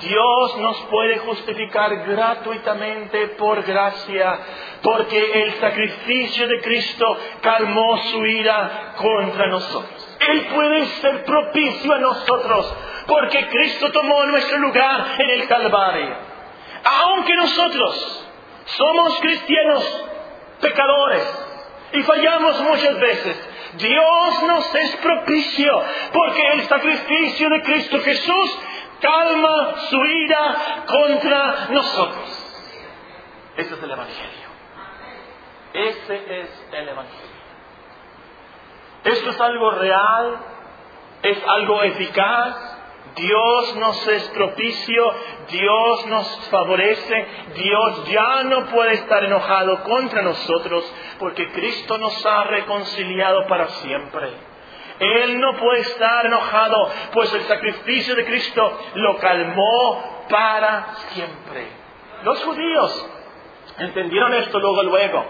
Dios 0.00 0.56
nos 0.58 0.76
puede 0.86 1.18
justificar 1.18 1.94
gratuitamente 2.04 3.28
por 3.28 3.62
gracia, 3.62 4.38
porque 4.82 5.42
el 5.42 5.54
sacrificio 5.54 6.48
de 6.48 6.60
Cristo 6.60 7.16
calmó 7.40 7.96
su 7.98 8.26
ira 8.26 8.94
contra 8.96 9.46
nosotros. 9.46 10.16
Él 10.28 10.46
puede 10.52 10.86
ser 10.86 11.24
propicio 11.24 11.92
a 11.92 11.98
nosotros, 11.98 12.74
porque 13.06 13.46
Cristo 13.48 13.90
tomó 13.92 14.24
nuestro 14.26 14.58
lugar 14.58 15.14
en 15.18 15.30
el 15.30 15.46
Calvario. 15.46 16.16
Aunque 16.84 17.34
nosotros 17.36 18.28
somos 18.64 19.20
cristianos 19.20 20.04
pecadores 20.60 21.46
y 21.92 22.02
fallamos 22.02 22.60
muchas 22.62 22.98
veces, 22.98 23.48
Dios 23.74 24.42
nos 24.44 24.74
es 24.74 24.96
propicio, 24.96 25.82
porque 26.12 26.46
el 26.52 26.62
sacrificio 26.62 27.48
de 27.48 27.62
Cristo 27.62 28.00
Jesús 28.00 28.58
calma 29.04 29.74
su 29.90 30.04
ira 30.04 30.84
contra 30.86 31.66
nosotros. 31.70 32.28
Ese 33.56 33.74
es 33.74 33.82
el 33.82 33.90
Evangelio. 33.90 34.48
Ese 35.74 36.40
es 36.40 36.68
el 36.72 36.88
Evangelio. 36.88 37.34
Esto 39.04 39.30
es 39.30 39.40
algo 39.40 39.70
real, 39.72 40.38
es 41.22 41.38
algo 41.46 41.82
eficaz, 41.82 42.74
Dios 43.16 43.76
nos 43.76 44.08
es 44.08 44.24
propicio, 44.30 45.14
Dios 45.48 46.06
nos 46.06 46.48
favorece, 46.48 47.26
Dios 47.54 48.04
ya 48.06 48.44
no 48.44 48.66
puede 48.66 48.94
estar 48.94 49.22
enojado 49.22 49.82
contra 49.84 50.22
nosotros 50.22 50.90
porque 51.18 51.52
Cristo 51.52 51.98
nos 51.98 52.24
ha 52.24 52.44
reconciliado 52.44 53.46
para 53.46 53.68
siempre. 53.68 54.53
Él 54.98 55.40
no 55.40 55.56
puede 55.56 55.80
estar 55.80 56.26
enojado, 56.26 56.90
pues 57.12 57.32
el 57.34 57.42
sacrificio 57.42 58.14
de 58.14 58.24
Cristo 58.24 58.80
lo 58.94 59.18
calmó 59.18 60.26
para 60.30 60.86
siempre. 61.12 61.66
Los 62.22 62.42
judíos 62.44 63.10
entendieron 63.78 64.34
esto 64.34 64.58
luego, 64.58 64.82
luego. 64.84 65.24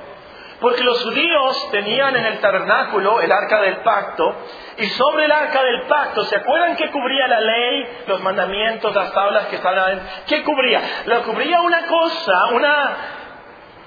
Porque 0.61 0.85
los 0.85 1.03
judíos 1.03 1.70
tenían 1.72 2.14
en 2.16 2.27
el 2.27 2.38
tabernáculo 2.38 3.20
el 3.20 3.31
arca 3.31 3.61
del 3.61 3.79
pacto, 3.79 4.35
y 4.79 4.87
sobre 4.87 5.24
el 5.24 5.33
arca 5.33 5.62
del 5.62 5.83
pacto, 5.83 6.24
¿se 6.24 6.37
acuerdan 6.37 6.77
que 6.77 6.90
cubría 6.90 7.27
la 7.27 7.40
ley, 7.40 7.87
los 8.07 8.20
mandamientos, 8.22 8.94
las 8.94 9.12
tablas 9.12 9.46
que 9.46 9.57
estaban? 9.57 10.00
¿Qué 10.27 10.42
cubría? 10.44 10.81
Cubría 11.24 11.61
una 11.61 11.87
cosa, 11.87 12.46
una 12.53 12.96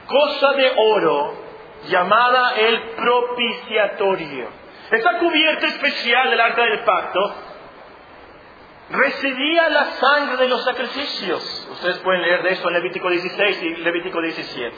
cosa 0.07 0.53
de 0.53 0.73
oro 0.75 1.33
llamada 1.87 2.53
el 2.57 2.81
propiciatorio. 2.95 4.66
Esa 4.91 5.19
cubierta 5.19 5.67
especial 5.67 6.29
del 6.29 6.39
arca 6.39 6.63
del 6.63 6.79
pacto 6.83 7.35
recibía 8.89 9.69
la 9.69 9.85
sangre 9.85 10.37
de 10.37 10.47
los 10.47 10.63
sacrificios. 10.63 11.67
Ustedes 11.71 11.97
pueden 11.99 12.21
leer 12.21 12.43
de 12.43 12.51
eso 12.51 12.67
en 12.69 12.73
Levítico 12.75 13.09
16 13.09 13.63
y 13.63 13.75
Levítico 13.77 14.21
17. 14.21 14.75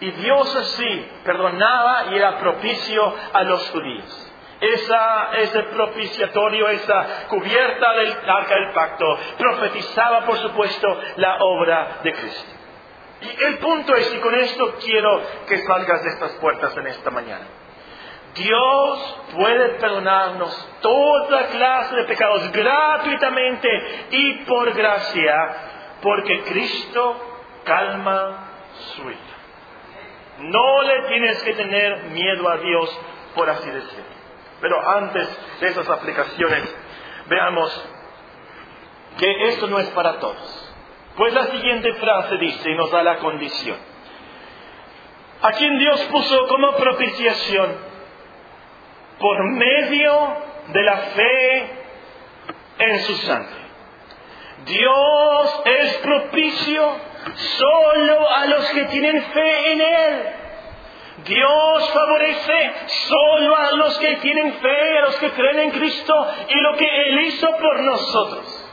Y 0.00 0.10
Dios 0.10 0.56
así 0.56 1.08
perdonaba 1.24 2.06
y 2.10 2.16
era 2.16 2.38
propicio 2.38 3.14
a 3.32 3.42
los 3.44 3.70
judíos. 3.70 4.28
Esa, 4.60 5.30
ese 5.38 5.62
propiciatorio, 5.64 6.68
esa 6.68 7.26
cubierta 7.28 7.92
del 7.94 8.16
arca 8.28 8.54
del 8.54 8.72
pacto, 8.72 9.04
profetizaba, 9.38 10.24
por 10.24 10.38
supuesto, 10.38 11.00
la 11.16 11.36
obra 11.40 12.00
de 12.02 12.12
Cristo. 12.12 12.52
Y 13.20 13.44
el 13.44 13.58
punto 13.58 13.94
es, 13.94 14.12
y 14.14 14.18
con 14.18 14.34
esto 14.34 14.74
quiero 14.84 15.22
que 15.48 15.58
salgas 15.58 16.02
de 16.02 16.10
estas 16.10 16.32
puertas 16.32 16.76
en 16.76 16.86
esta 16.88 17.10
mañana. 17.10 17.46
Dios 18.34 19.16
puede 19.34 19.68
perdonarnos 19.78 20.68
toda 20.80 21.48
clase 21.48 21.96
de 21.96 22.04
pecados 22.04 22.50
gratuitamente 22.50 23.68
y 24.10 24.34
por 24.44 24.72
gracia, 24.72 25.34
porque 26.00 26.42
Cristo 26.44 27.16
calma 27.64 28.48
su 28.94 29.02
ira. 29.02 29.18
No 30.38 30.82
le 30.82 31.08
tienes 31.08 31.42
que 31.42 31.52
tener 31.52 32.04
miedo 32.04 32.48
a 32.48 32.56
Dios, 32.56 33.00
por 33.34 33.50
así 33.50 33.70
decirlo. 33.70 34.12
Pero 34.60 34.90
antes 34.90 35.60
de 35.60 35.68
esas 35.68 35.88
aplicaciones, 35.88 36.74
veamos 37.26 37.88
que 39.18 39.48
esto 39.48 39.66
no 39.66 39.78
es 39.78 39.88
para 39.88 40.18
todos. 40.18 40.74
Pues 41.16 41.34
la 41.34 41.46
siguiente 41.48 41.92
frase 41.94 42.38
dice 42.38 42.70
y 42.70 42.74
nos 42.76 42.90
da 42.90 43.02
la 43.02 43.18
condición. 43.18 43.76
A 45.42 45.52
quien 45.52 45.78
Dios 45.78 46.00
puso 46.10 46.46
como 46.46 46.76
propiciación 46.76 47.91
por 49.22 49.44
medio 49.52 50.36
de 50.72 50.82
la 50.82 50.96
fe 50.96 51.70
en 52.78 53.00
su 53.02 53.16
sangre. 53.18 53.62
Dios 54.66 55.62
es 55.64 55.96
propicio 55.98 56.96
solo 57.34 58.28
a 58.28 58.46
los 58.46 58.68
que 58.70 58.84
tienen 58.86 59.22
fe 59.22 59.72
en 59.72 59.80
Él. 59.80 60.22
Dios 61.24 61.90
favorece 61.92 62.72
solo 62.86 63.56
a 63.56 63.70
los 63.76 63.96
que 64.00 64.16
tienen 64.16 64.54
fe, 64.54 64.98
a 64.98 65.02
los 65.02 65.16
que 65.16 65.30
creen 65.30 65.58
en 65.60 65.70
Cristo 65.70 66.14
y 66.48 66.60
lo 66.60 66.76
que 66.76 67.02
Él 67.02 67.20
hizo 67.20 67.46
por 67.58 67.80
nosotros. 67.80 68.70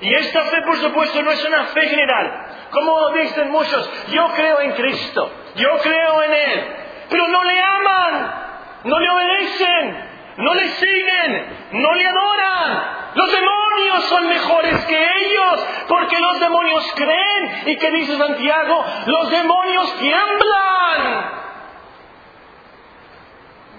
Y 0.00 0.14
esta 0.14 0.42
fe, 0.46 0.62
por 0.62 0.76
supuesto, 0.78 1.22
no 1.22 1.30
es 1.30 1.44
una 1.44 1.64
fe 1.66 1.88
general. 1.88 2.46
Como 2.70 3.10
dicen 3.10 3.50
muchos, 3.52 3.88
yo 4.08 4.28
creo 4.34 4.60
en 4.62 4.72
Cristo, 4.72 5.30
yo 5.54 5.78
creo 5.78 6.22
en 6.24 6.32
Él, 6.32 6.64
pero 7.08 7.28
no 7.28 7.44
le 7.44 7.60
aman 7.62 8.45
no 8.86 8.98
le 8.98 9.10
obedecen, 9.10 10.08
no 10.38 10.54
le 10.54 10.68
siguen, 10.68 11.46
no 11.72 11.94
le 11.94 12.06
adoran. 12.06 12.96
Los 13.14 13.32
demonios 13.32 14.04
son 14.04 14.28
mejores 14.28 14.84
que 14.84 14.98
ellos, 14.98 15.66
porque 15.88 16.18
los 16.20 16.40
demonios 16.40 16.92
creen. 16.94 17.62
¿Y 17.66 17.76
qué 17.76 17.90
dice 17.90 18.16
Santiago? 18.16 18.84
Los 19.06 19.30
demonios 19.30 19.98
tiemblan. 19.98 21.36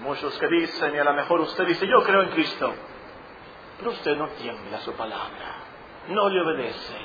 Muchos 0.02 0.38
que 0.40 0.48
dicen, 0.48 0.96
y 0.96 1.00
a 1.00 1.04
lo 1.04 1.14
mejor 1.14 1.42
usted 1.42 1.66
dice, 1.66 1.88
yo 1.88 2.04
creo 2.04 2.24
en 2.24 2.30
Cristo, 2.30 2.74
pero 3.78 3.92
usted 3.92 4.16
no 4.18 4.28
tiembla 4.30 4.80
su 4.80 4.94
palabra, 4.94 5.56
no 6.08 6.30
le 6.30 6.42
obedece, 6.42 6.98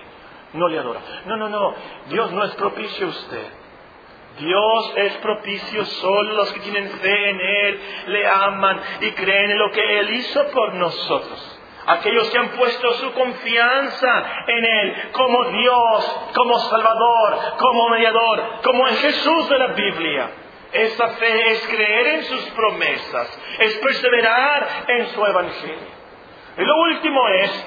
no 0.55 0.69
le 0.69 0.79
adora. 0.79 1.01
No, 1.27 1.37
no, 1.37 1.49
no, 1.49 1.75
Dios 2.09 2.33
no 2.33 2.45
es 2.45 2.55
propicio 2.55 3.07
a 3.07 3.11
usted. 3.11 3.62
Dios 4.38 4.92
es 4.97 5.16
propicio 5.16 5.85
solo 5.85 6.35
los 6.35 6.53
que 6.53 6.61
tienen 6.61 6.88
fe 6.90 7.31
en 7.31 7.40
Él, 7.40 7.81
le 8.09 8.27
aman 8.27 8.81
y 9.01 9.11
creen 9.12 9.51
en 9.51 9.59
lo 9.59 9.71
que 9.71 9.99
Él 10.01 10.11
hizo 10.11 10.47
por 10.49 10.75
nosotros. 10.75 11.61
Aquellos 11.87 12.31
que 12.31 12.38
han 12.38 12.51
puesto 12.51 12.92
su 12.95 13.12
confianza 13.12 14.25
en 14.47 14.64
Él 14.64 15.11
como 15.12 15.45
Dios, 15.45 16.29
como 16.35 16.59
Salvador, 16.59 17.38
como 17.59 17.88
mediador, 17.88 18.61
como 18.62 18.88
en 18.88 18.97
Jesús 18.97 19.49
de 19.49 19.59
la 19.59 19.66
Biblia. 19.68 20.31
Esa 20.73 21.09
fe 21.09 21.51
es 21.51 21.66
creer 21.68 22.07
en 22.07 22.23
sus 22.25 22.51
promesas, 22.53 23.40
es 23.59 23.75
perseverar 23.75 24.85
en 24.88 25.07
su 25.09 25.27
Evangelio. 25.27 26.03
Y 26.57 26.64
lo 26.64 26.77
último 26.77 27.29
es, 27.29 27.66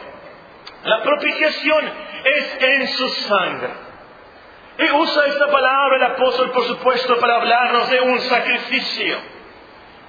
la 0.85 1.03
propiciación 1.03 1.91
es 2.23 2.57
en 2.61 2.87
su 2.87 3.09
sangre. 3.09 3.69
Y 4.77 4.91
usa 4.91 5.25
esta 5.27 5.47
palabra 5.47 5.95
el 5.95 6.03
apóstol, 6.03 6.51
por 6.51 6.63
supuesto, 6.65 7.17
para 7.17 7.35
hablarnos 7.35 7.89
de 7.89 8.01
un 8.01 8.19
sacrificio. 8.19 9.35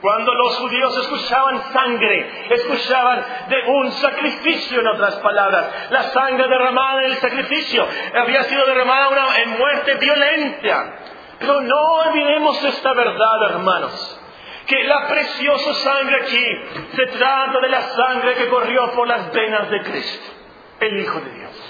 Cuando 0.00 0.34
los 0.34 0.56
judíos 0.58 0.96
escuchaban 0.98 1.72
sangre, 1.72 2.46
escuchaban 2.50 3.24
de 3.48 3.62
un 3.70 3.92
sacrificio, 3.92 4.80
en 4.80 4.86
otras 4.88 5.16
palabras. 5.16 5.66
La 5.90 6.02
sangre 6.04 6.48
derramada 6.48 7.04
en 7.04 7.12
el 7.12 7.16
sacrificio 7.16 7.86
había 8.14 8.44
sido 8.44 8.66
derramada 8.66 9.38
en 9.42 9.58
muerte 9.58 9.94
violenta. 9.94 10.98
Pero 11.38 11.60
no 11.60 11.82
olvidemos 12.06 12.62
esta 12.64 12.92
verdad, 12.92 13.50
hermanos. 13.50 14.20
Que 14.66 14.84
la 14.84 15.06
preciosa 15.06 15.74
sangre 15.74 16.22
aquí 16.22 16.46
se 16.94 17.06
trata 17.06 17.60
de 17.60 17.68
la 17.68 17.82
sangre 17.82 18.34
que 18.34 18.48
corrió 18.48 18.90
por 18.92 19.06
las 19.06 19.32
venas 19.32 19.70
de 19.70 19.82
Cristo, 19.82 20.32
el 20.80 21.00
Hijo 21.00 21.20
de 21.20 21.30
Dios. 21.30 21.65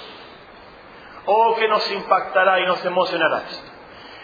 Oh, 1.27 1.55
que 1.55 1.67
nos 1.67 1.91
impactará 1.91 2.61
y 2.61 2.65
nos 2.65 2.83
emocionará. 2.85 3.43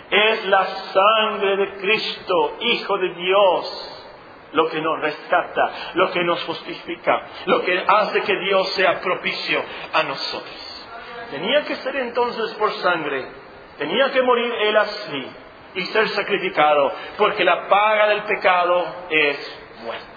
Es 0.10 0.46
la 0.46 0.66
sangre 0.66 1.58
de 1.58 1.74
Cristo, 1.78 2.58
Hijo 2.62 2.98
de 2.98 3.14
Dios, 3.14 4.06
lo 4.54 4.70
que 4.70 4.82
nos 4.82 5.02
rescata, 5.02 5.72
lo 5.96 6.12
que 6.12 6.24
nos 6.24 6.42
justifica, 6.46 7.28
lo 7.46 7.62
que 7.64 7.84
hace 7.86 8.22
que 8.22 8.38
Dios 8.40 8.70
sea 8.70 9.02
propicio 9.02 9.62
a 9.94 10.04
nosotros. 10.04 10.88
Tenía 11.32 11.64
que 11.66 11.76
ser 11.76 11.96
entonces 11.98 12.54
por 12.56 12.72
sangre, 12.72 13.28
tenía 13.78 14.12
que 14.12 14.22
morir 14.22 14.54
Él 14.62 14.78
así, 14.78 15.28
y 15.76 15.82
ser 15.88 16.08
sacrificado, 16.10 16.92
porque 17.18 17.44
la 17.44 17.68
paga 17.68 18.08
del 18.10 18.24
pecado 18.24 18.86
es 19.10 19.62
muerte. 19.84 20.08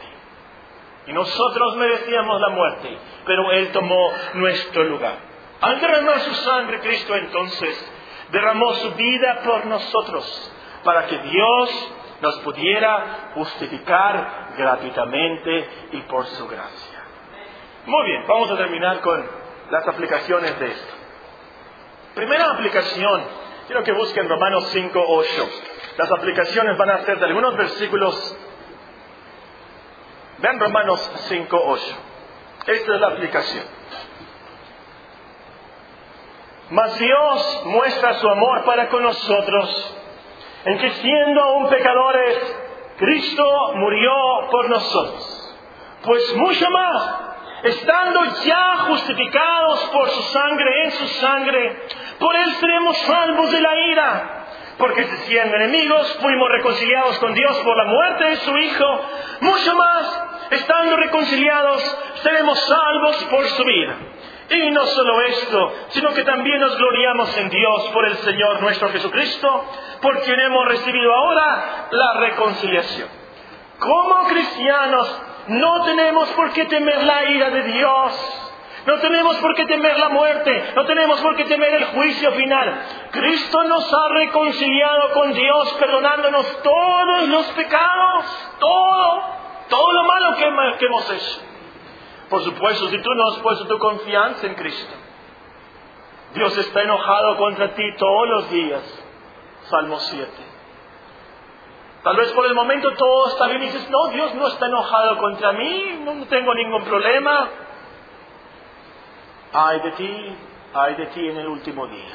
Y 1.07 1.12
nosotros 1.12 1.76
merecíamos 1.76 2.41
la 2.41 2.49
muerte, 2.51 2.99
pero 3.24 3.51
Él 3.53 3.72
tomó 3.72 4.12
nuestro 4.34 4.84
lugar. 4.84 5.36
Al 5.61 5.81
derramar 5.81 6.21
su 6.21 6.35
sangre, 6.35 6.81
Cristo 6.81 7.15
entonces 7.15 7.93
derramó 8.31 8.75
su 8.75 8.93
vida 8.93 9.41
por 9.45 9.67
nosotros, 9.67 10.53
para 10.85 11.07
que 11.07 11.19
Dios 11.19 11.93
nos 12.21 12.39
pudiera 12.41 13.31
justificar 13.35 14.55
gratuitamente 14.57 15.69
y 15.93 16.01
por 16.03 16.27
su 16.27 16.47
gracia. 16.49 17.03
Muy 17.87 18.05
bien, 18.07 18.25
vamos 18.27 18.51
a 18.51 18.57
terminar 18.57 19.01
con 19.01 19.25
las 19.71 19.87
aplicaciones 19.87 20.59
de 20.59 20.67
esto. 20.67 20.95
Primera 22.15 22.51
aplicación, 22.53 23.23
quiero 23.67 23.83
que 23.85 23.93
busquen 23.93 24.29
Romanos 24.29 24.69
5, 24.73 25.05
8. 25.07 25.49
Las 25.99 26.11
aplicaciones 26.11 26.77
van 26.77 26.91
a 26.91 26.99
ser 27.05 27.19
de 27.19 27.27
algunos 27.27 27.57
versículos. 27.57 28.37
Vean 30.39 30.59
Romanos 30.59 31.11
5, 31.29 31.63
8. 31.65 31.85
Esta 32.67 32.95
es 32.95 33.01
la 33.01 33.09
aplicación. 33.09 33.76
Mas 36.71 36.99
Dios 36.99 37.62
muestra 37.67 38.14
su 38.14 38.29
amor 38.29 38.64
para 38.64 38.89
con 38.89 39.03
nosotros 39.03 39.97
en 40.64 40.79
que 40.79 40.91
siendo 40.91 41.43
aún 41.43 41.69
pecadores, 41.69 42.57
Cristo 42.99 43.73
murió 43.75 44.12
por 44.51 44.69
nosotros. 44.69 45.57
Pues 46.03 46.37
mucho 46.37 46.69
más, 46.71 47.14
estando 47.62 48.25
ya 48.45 48.77
justificados 48.89 49.81
por 49.93 50.11
su 50.11 50.23
sangre, 50.23 50.85
en 50.85 50.91
su 50.91 51.09
sangre, 51.21 51.83
por 52.19 52.35
él 52.35 52.53
seremos 52.55 52.99
salvos 52.99 53.53
de 53.53 53.61
la 53.61 53.77
ira. 53.93 54.33
Porque 54.79 55.05
si 55.05 55.17
siendo 55.29 55.57
enemigos 55.57 56.19
fuimos 56.21 56.49
reconciliados 56.51 57.19
con 57.19 57.33
Dios 57.33 57.57
por 57.59 57.77
la 57.77 57.85
muerte 57.85 58.25
de 58.25 58.37
su 58.37 58.57
Hijo, 58.59 59.01
mucho 59.41 59.75
más, 59.75 60.23
estando 60.51 60.97
reconciliados, 60.97 61.99
seremos 62.23 62.59
salvos 62.61 63.25
por 63.31 63.47
su 63.47 63.64
vida. 63.64 63.97
Y 64.49 64.71
no 64.71 64.87
solo 64.87 65.21
esto, 65.23 65.73
sino 65.89 66.15
que 66.15 66.23
también 66.23 66.61
nos 66.61 66.77
gloriamos 66.77 67.37
en 67.37 67.49
Dios 67.51 67.89
por 67.93 68.07
el 68.07 68.17
Señor 68.19 68.63
nuestro 68.63 68.89
Jesucristo, 68.91 69.65
por 70.01 70.21
quien 70.23 70.39
hemos 70.39 70.69
recibido 70.69 71.13
ahora 71.13 71.89
la 71.91 72.21
reconciliación. 72.21 73.09
Como 73.79 74.29
cristianos 74.29 75.23
no 75.49 75.85
tenemos 75.85 76.29
por 76.31 76.53
qué 76.53 76.65
temer 76.67 77.03
la 77.03 77.25
ira 77.25 77.51
de 77.51 77.63
Dios. 77.63 78.43
No 78.87 78.99
tenemos 79.01 79.37
por 79.39 79.53
qué 79.57 79.67
temer 79.67 79.99
la 79.99 80.11
muerte, 80.11 80.73
no 80.77 80.85
tenemos 80.85 81.21
por 81.21 81.35
qué 81.35 81.45
temer 81.45 81.75
el 81.75 81.87
juicio 81.87 82.31
final. 82.31 82.83
Cristo 83.11 83.65
nos 83.65 83.93
ha 83.93 84.09
reconciliado 84.11 85.13
con 85.13 85.33
Dios, 85.33 85.73
perdonándonos 85.81 86.63
todos 86.63 87.29
los 87.29 87.47
pecados, 87.47 88.53
todo, 88.61 89.23
todo 89.69 89.93
lo 89.93 90.05
malo 90.05 90.37
que, 90.37 90.79
que 90.79 90.87
hemos 90.87 91.11
hecho. 91.11 91.56
Por 92.31 92.43
supuesto, 92.43 92.89
si 92.89 92.99
tú 92.99 93.14
no 93.14 93.29
has 93.31 93.39
puesto 93.41 93.66
tu 93.66 93.79
confianza 93.79 94.47
en 94.47 94.55
Cristo, 94.55 94.95
Dios 96.35 96.57
está 96.59 96.83
enojado 96.83 97.37
contra 97.37 97.74
ti 97.74 97.83
todos 97.97 98.29
los 98.29 98.51
días. 98.51 98.83
Salmo 99.70 99.99
7. 99.99 100.31
Tal 102.03 102.16
vez 102.16 102.31
por 102.33 102.47
el 102.47 102.55
momento 102.55 102.93
todo 102.95 103.29
está 103.29 103.47
bien 103.49 103.62
y 103.62 103.66
dices, 103.66 103.91
no, 103.91 104.09
Dios 104.09 104.35
no 104.35 104.47
está 104.49 104.66
enojado 104.66 105.18
contra 105.18 105.53
mí, 105.53 106.01
no 106.05 106.27
tengo 106.27 106.55
ningún 106.55 106.85
problema. 106.85 107.49
Ay 109.53 109.81
de 109.81 109.91
ti, 109.93 110.37
ay 110.74 110.95
de 110.95 111.07
ti 111.07 111.29
en 111.29 111.37
el 111.39 111.49
último 111.49 111.87
día. 111.89 112.14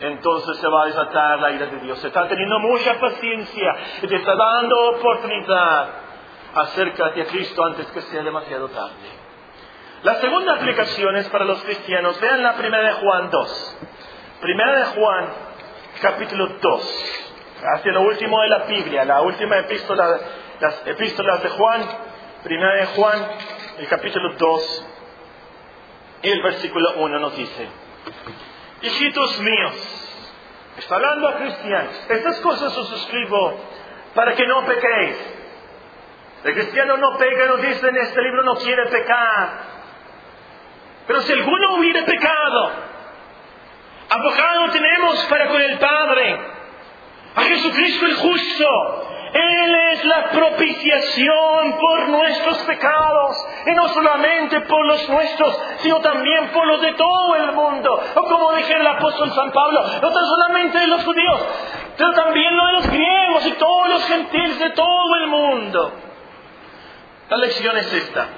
Entonces 0.00 0.56
se 0.58 0.68
va 0.68 0.82
a 0.82 0.86
desatar 0.86 1.38
la 1.38 1.52
ira 1.52 1.66
de 1.66 1.78
Dios. 1.78 1.98
Se 1.98 2.08
está 2.08 2.26
teniendo 2.26 2.58
mucha 2.58 2.98
paciencia 2.98 3.76
y 4.02 4.06
te 4.06 4.16
está 4.16 4.34
dando 4.34 4.90
oportunidad. 4.96 5.88
Acércate 6.54 7.22
a 7.22 7.26
Cristo 7.26 7.64
antes 7.64 7.86
que 7.92 8.00
sea 8.02 8.22
demasiado 8.22 8.68
tarde. 8.68 9.23
La 10.04 10.20
segunda 10.20 10.56
aplicación 10.56 11.16
es 11.16 11.26
para 11.30 11.46
los 11.46 11.62
cristianos. 11.62 12.20
Vean 12.20 12.42
la 12.42 12.56
primera 12.56 12.88
de 12.88 12.92
Juan 12.92 13.30
2. 13.30 13.78
Primera 14.42 14.76
de 14.80 14.84
Juan, 14.84 15.28
capítulo 16.02 16.46
2. 16.60 17.22
Hacia 17.74 17.92
lo 17.92 18.02
último 18.02 18.38
de 18.42 18.48
la 18.48 18.58
Biblia, 18.64 19.06
la 19.06 19.22
última 19.22 19.56
epístola, 19.60 20.20
las 20.60 20.86
epístolas 20.86 21.42
de 21.42 21.48
Juan. 21.48 21.88
Primera 22.42 22.74
de 22.74 22.86
Juan, 22.88 23.28
el 23.78 23.88
capítulo 23.88 24.34
2. 24.34 24.86
Y 26.24 26.30
el 26.32 26.42
versículo 26.42 26.96
1 26.96 27.18
nos 27.18 27.34
dice, 27.34 27.66
hijitos 28.82 29.40
míos, 29.40 29.74
está 30.76 30.96
hablando 30.96 31.28
a 31.28 31.36
cristianos, 31.36 32.06
estas 32.10 32.40
cosas 32.40 32.76
os 32.76 32.92
escribo 32.92 33.58
para 34.14 34.34
que 34.34 34.46
no 34.46 34.66
pequéis. 34.66 35.16
El 36.44 36.54
cristiano 36.54 36.98
no 36.98 37.16
peca, 37.16 37.46
nos 37.46 37.62
dice 37.62 37.88
en 37.88 37.96
este 37.96 38.20
libro, 38.20 38.42
no 38.42 38.54
quiere 38.56 38.86
pecar. 38.86 39.74
Pero 41.06 41.20
si 41.22 41.32
alguno 41.32 41.74
hubiera 41.76 42.04
pecado, 42.04 42.72
abogado 44.08 44.70
tenemos 44.70 45.24
para 45.26 45.48
con 45.48 45.60
el 45.60 45.78
Padre, 45.78 46.38
a 47.36 47.42
Jesucristo 47.42 48.06
el 48.06 48.14
justo. 48.14 49.10
Él 49.34 49.74
es 49.90 50.04
la 50.04 50.30
propiciación 50.30 51.76
por 51.80 52.08
nuestros 52.08 52.58
pecados, 52.58 53.48
y 53.66 53.72
no 53.72 53.88
solamente 53.88 54.60
por 54.60 54.86
los 54.86 55.08
nuestros, 55.08 55.60
sino 55.78 56.00
también 56.00 56.50
por 56.52 56.64
los 56.68 56.80
de 56.80 56.92
todo 56.92 57.34
el 57.34 57.52
mundo. 57.52 58.00
O 58.14 58.22
como 58.22 58.52
dije 58.52 58.74
el 58.74 58.86
apóstol 58.86 59.32
San 59.32 59.50
Pablo, 59.50 59.82
no 60.00 60.12
tan 60.12 60.26
solamente 60.26 60.78
de 60.78 60.86
los 60.86 61.04
judíos, 61.04 61.40
pero 61.96 62.12
también 62.12 62.56
lo 62.56 62.66
de 62.66 62.72
los 62.74 62.90
griegos 62.90 63.46
y 63.46 63.52
todos 63.52 63.88
los 63.88 64.06
gentiles 64.06 64.58
de 64.60 64.70
todo 64.70 65.16
el 65.16 65.26
mundo. 65.26 65.92
La 67.28 67.36
lección 67.38 67.76
es 67.76 67.92
esta. 67.92 68.28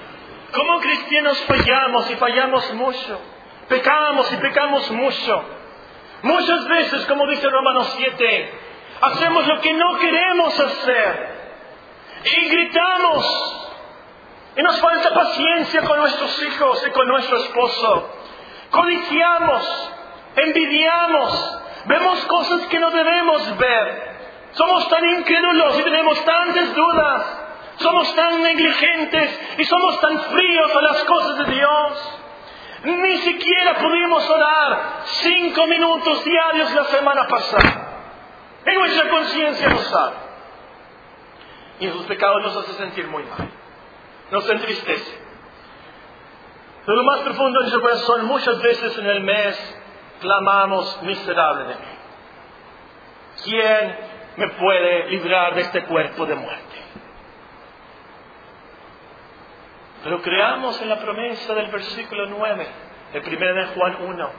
Como 0.53 0.80
cristianos 0.80 1.44
fallamos 1.44 2.11
y 2.11 2.16
fallamos 2.16 2.74
mucho. 2.74 3.20
Pecamos 3.68 4.32
y 4.32 4.36
pecamos 4.36 4.90
mucho. 4.92 5.44
Muchas 6.22 6.68
veces, 6.68 7.07
como 7.07 7.26
dice 7.26 7.49
Romanos 7.49 7.94
7, 7.97 8.55
hacemos 9.01 9.47
lo 9.47 9.61
que 9.61 9.72
no 9.74 9.99
queremos 9.99 10.61
hacer. 10.61 11.36
Y 12.24 12.49
gritamos. 12.49 13.62
Y 14.57 14.62
nos 14.62 14.80
falta 14.80 15.12
paciencia 15.12 15.82
con 15.82 15.99
nuestros 15.99 16.42
hijos 16.42 16.86
y 16.86 16.90
con 16.90 17.09
nuestro 17.09 17.36
esposo. 17.38 18.11
Codiciamos, 18.70 19.92
envidiamos, 20.36 21.62
vemos 21.86 22.24
cosas 22.24 22.66
que 22.68 22.78
no 22.78 22.90
debemos 22.90 23.59
ver. 23.59 24.16
Somos 24.53 24.88
tan 24.88 25.05
incrédulos 25.05 25.78
y 25.78 25.82
tenemos 25.82 26.24
tantas 26.24 26.74
dudas. 26.74 27.45
Somos 27.79 28.14
tan 28.14 28.43
negligentes 28.43 29.41
y 29.59 29.64
somos 29.64 30.01
tan 30.01 30.20
fríos 30.20 30.77
a 30.77 30.81
las 30.81 31.05
cosas 31.05 31.39
de 31.39 31.55
Dios. 31.55 32.18
Ni 32.85 33.18
siquiera 33.18 33.74
pudimos 33.74 34.29
orar 34.31 35.03
cinco 35.05 35.66
minutos 35.66 36.24
diarios 36.24 36.72
la 36.72 36.85
semana 36.85 37.27
pasada. 37.27 37.87
En 38.64 38.74
nuestra 38.74 39.09
conciencia 39.09 39.68
lo 39.68 39.79
sabe. 39.79 40.16
Y 41.81 41.87
esos 41.87 42.07
pecados 42.07 42.43
nos 42.43 42.57
hace 42.57 42.72
sentir 42.74 43.07
muy 43.09 43.22
mal. 43.24 43.49
Nos 44.31 44.49
entristece. 44.49 45.27
Pero 46.87 46.99
lo 46.99 47.05
más 47.05 47.20
profundo 47.20 47.59
de 47.59 47.64
nuestro 47.64 47.81
corazón, 47.83 48.24
muchas 48.27 48.62
veces 48.62 48.97
en 48.97 49.07
el 49.07 49.20
mes, 49.22 49.79
clamamos 50.20 51.03
miserable 51.03 51.64
de 51.64 51.74
mí. 51.74 51.97
¿Quién 53.45 53.97
me 54.37 54.49
puede 54.51 55.11
librar 55.11 55.55
de 55.55 55.62
este 55.62 55.85
cuerpo 55.85 56.24
de 56.27 56.35
muerte? 56.37 56.77
Pero 60.07 60.22
creamos 60.22 60.80
en 60.82 60.88
la 60.88 61.00
promesa 61.00 61.52
del 61.52 61.66
versículo 61.66 62.26
9, 62.26 62.66
el 63.14 63.22
primero 63.22 63.54
de 63.54 63.66
Juan 63.74 63.96
1. 64.02 64.30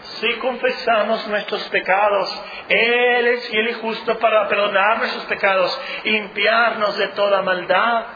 Si 0.00 0.34
confesamos 0.36 1.28
nuestros 1.28 1.68
pecados, 1.68 2.42
Él 2.66 3.26
es 3.26 3.46
fiel 3.50 3.68
y 3.68 3.72
justo 3.74 4.18
para 4.18 4.48
perdonar 4.48 4.96
nuestros 4.96 5.26
pecados 5.26 5.78
limpiarnos 6.04 6.96
de 6.96 7.08
toda 7.08 7.42
maldad. 7.42 8.06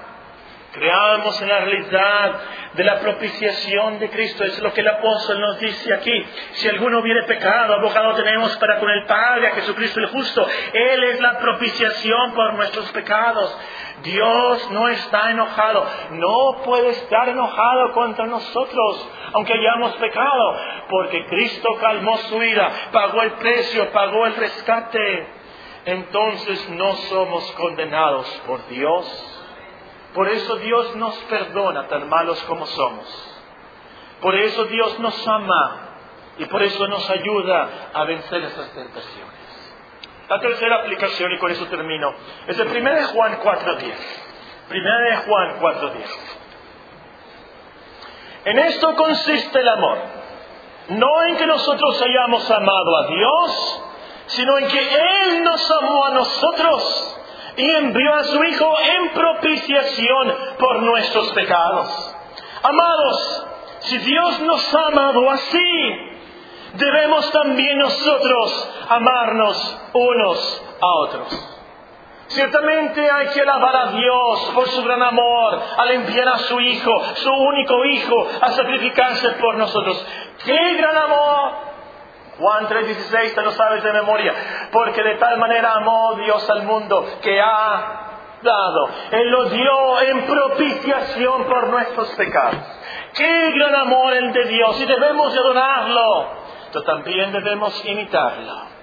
Creamos 0.74 1.40
en 1.40 1.48
la 1.48 1.60
realidad 1.60 2.40
de 2.72 2.82
la 2.82 2.98
propiciación 2.98 4.00
de 4.00 4.10
Cristo. 4.10 4.42
Es 4.42 4.60
lo 4.60 4.72
que 4.72 4.80
el 4.80 4.88
apóstol 4.88 5.40
nos 5.40 5.60
dice 5.60 5.94
aquí. 5.94 6.26
Si 6.54 6.68
alguno 6.68 6.98
hubiere 6.98 7.22
pecado, 7.22 7.74
abogado 7.74 8.14
tenemos 8.14 8.56
para 8.56 8.80
con 8.80 8.90
el 8.90 9.06
Padre, 9.06 9.46
a 9.46 9.54
Jesucristo 9.54 10.00
el 10.00 10.06
justo. 10.06 10.44
Él 10.72 11.04
es 11.04 11.20
la 11.20 11.38
propiciación 11.38 12.32
por 12.32 12.54
nuestros 12.54 12.90
pecados. 12.90 13.56
Dios 14.02 14.70
no 14.72 14.88
está 14.88 15.30
enojado. 15.30 15.86
No 16.10 16.62
puede 16.64 16.88
estar 16.88 17.28
enojado 17.28 17.92
contra 17.92 18.26
nosotros, 18.26 19.08
aunque 19.32 19.52
hayamos 19.52 19.94
pecado, 19.98 20.56
porque 20.90 21.24
Cristo 21.26 21.68
calmó 21.80 22.16
su 22.18 22.42
ira, 22.42 22.68
pagó 22.90 23.22
el 23.22 23.30
precio, 23.34 23.92
pagó 23.92 24.26
el 24.26 24.34
rescate. 24.34 25.26
Entonces 25.84 26.68
no 26.70 26.94
somos 26.96 27.52
condenados 27.52 28.26
por 28.44 28.66
Dios 28.66 29.33
por 30.14 30.28
eso 30.28 30.56
Dios 30.56 30.94
nos 30.96 31.16
perdona 31.24 31.88
tan 31.88 32.08
malos 32.08 32.40
como 32.44 32.66
somos. 32.66 33.06
Por 34.20 34.34
eso 34.36 34.64
Dios 34.66 34.98
nos 35.00 35.26
ama 35.26 35.80
y 36.38 36.44
por 36.46 36.62
eso 36.62 36.86
nos 36.86 37.08
ayuda 37.10 37.90
a 37.92 38.04
vencer 38.04 38.44
esas 38.44 38.70
tentaciones. 38.70 39.34
La 40.28 40.40
tercera 40.40 40.76
aplicación, 40.76 41.32
y 41.32 41.38
con 41.38 41.50
eso 41.50 41.66
termino, 41.66 42.14
es 42.46 42.58
el 42.58 42.68
1 42.68 42.94
de 42.94 43.04
Juan 43.04 43.40
4.10. 43.40 43.94
1 44.70 44.98
de 45.10 45.16
Juan 45.16 45.60
4.10. 45.60 46.06
En 48.46 48.58
esto 48.58 48.94
consiste 48.94 49.58
el 49.58 49.68
amor. 49.68 49.98
No 50.88 51.22
en 51.24 51.36
que 51.36 51.46
nosotros 51.46 52.00
hayamos 52.00 52.50
amado 52.50 52.96
a 52.96 53.06
Dios, 53.08 53.82
sino 54.26 54.58
en 54.58 54.68
que 54.68 54.80
Él 54.80 55.42
nos 55.42 55.70
amó 55.70 56.04
a 56.06 56.10
nosotros 56.10 57.20
y 57.56 57.70
envió 57.70 58.14
a 58.14 58.24
su 58.24 58.42
Hijo 58.44 58.74
en 58.80 59.08
propiciación 59.10 60.34
por 60.58 60.82
nuestros 60.82 61.32
pecados. 61.32 62.16
Amados, 62.62 63.46
si 63.80 63.98
Dios 63.98 64.40
nos 64.40 64.74
ha 64.74 64.86
amado 64.86 65.30
así, 65.30 66.14
debemos 66.74 67.30
también 67.30 67.78
nosotros 67.78 68.70
amarnos 68.88 69.78
unos 69.92 70.62
a 70.80 70.86
otros. 70.86 71.50
Ciertamente 72.28 73.10
hay 73.10 73.28
que 73.28 73.42
alabar 73.42 73.76
a 73.76 73.90
Dios 73.92 74.50
por 74.54 74.66
su 74.68 74.82
gran 74.82 75.02
amor 75.02 75.62
al 75.76 75.90
enviar 75.90 76.28
a 76.28 76.38
su 76.38 76.58
Hijo, 76.58 77.04
su 77.16 77.30
único 77.30 77.84
Hijo, 77.84 78.26
a 78.40 78.50
sacrificarse 78.52 79.30
por 79.32 79.56
nosotros. 79.56 80.04
¡Qué 80.44 80.74
gran 80.76 80.96
amor! 80.96 81.73
Juan 82.38 82.66
3:16 82.68 83.34
te 83.34 83.42
lo 83.42 83.52
sabes 83.52 83.82
de 83.84 83.92
memoria, 83.92 84.34
porque 84.72 85.02
de 85.02 85.16
tal 85.16 85.38
manera 85.38 85.74
amó 85.74 86.14
Dios 86.16 86.48
al 86.50 86.64
mundo 86.64 87.06
que 87.22 87.40
ha 87.40 88.04
dado. 88.42 88.88
Él 89.10 89.30
lo 89.30 89.44
dio 89.46 90.00
en 90.00 90.26
propiciación 90.26 91.44
por 91.44 91.68
nuestros 91.68 92.08
pecados. 92.10 92.60
¡Qué 93.14 93.52
gran 93.52 93.74
amor 93.76 94.12
el 94.14 94.32
de 94.32 94.44
Dios! 94.46 94.80
Y 94.80 94.86
debemos 94.86 95.32
adorarlo, 95.36 96.28
pero 96.72 96.84
también 96.84 97.32
debemos 97.32 97.84
imitarlo. 97.84 98.74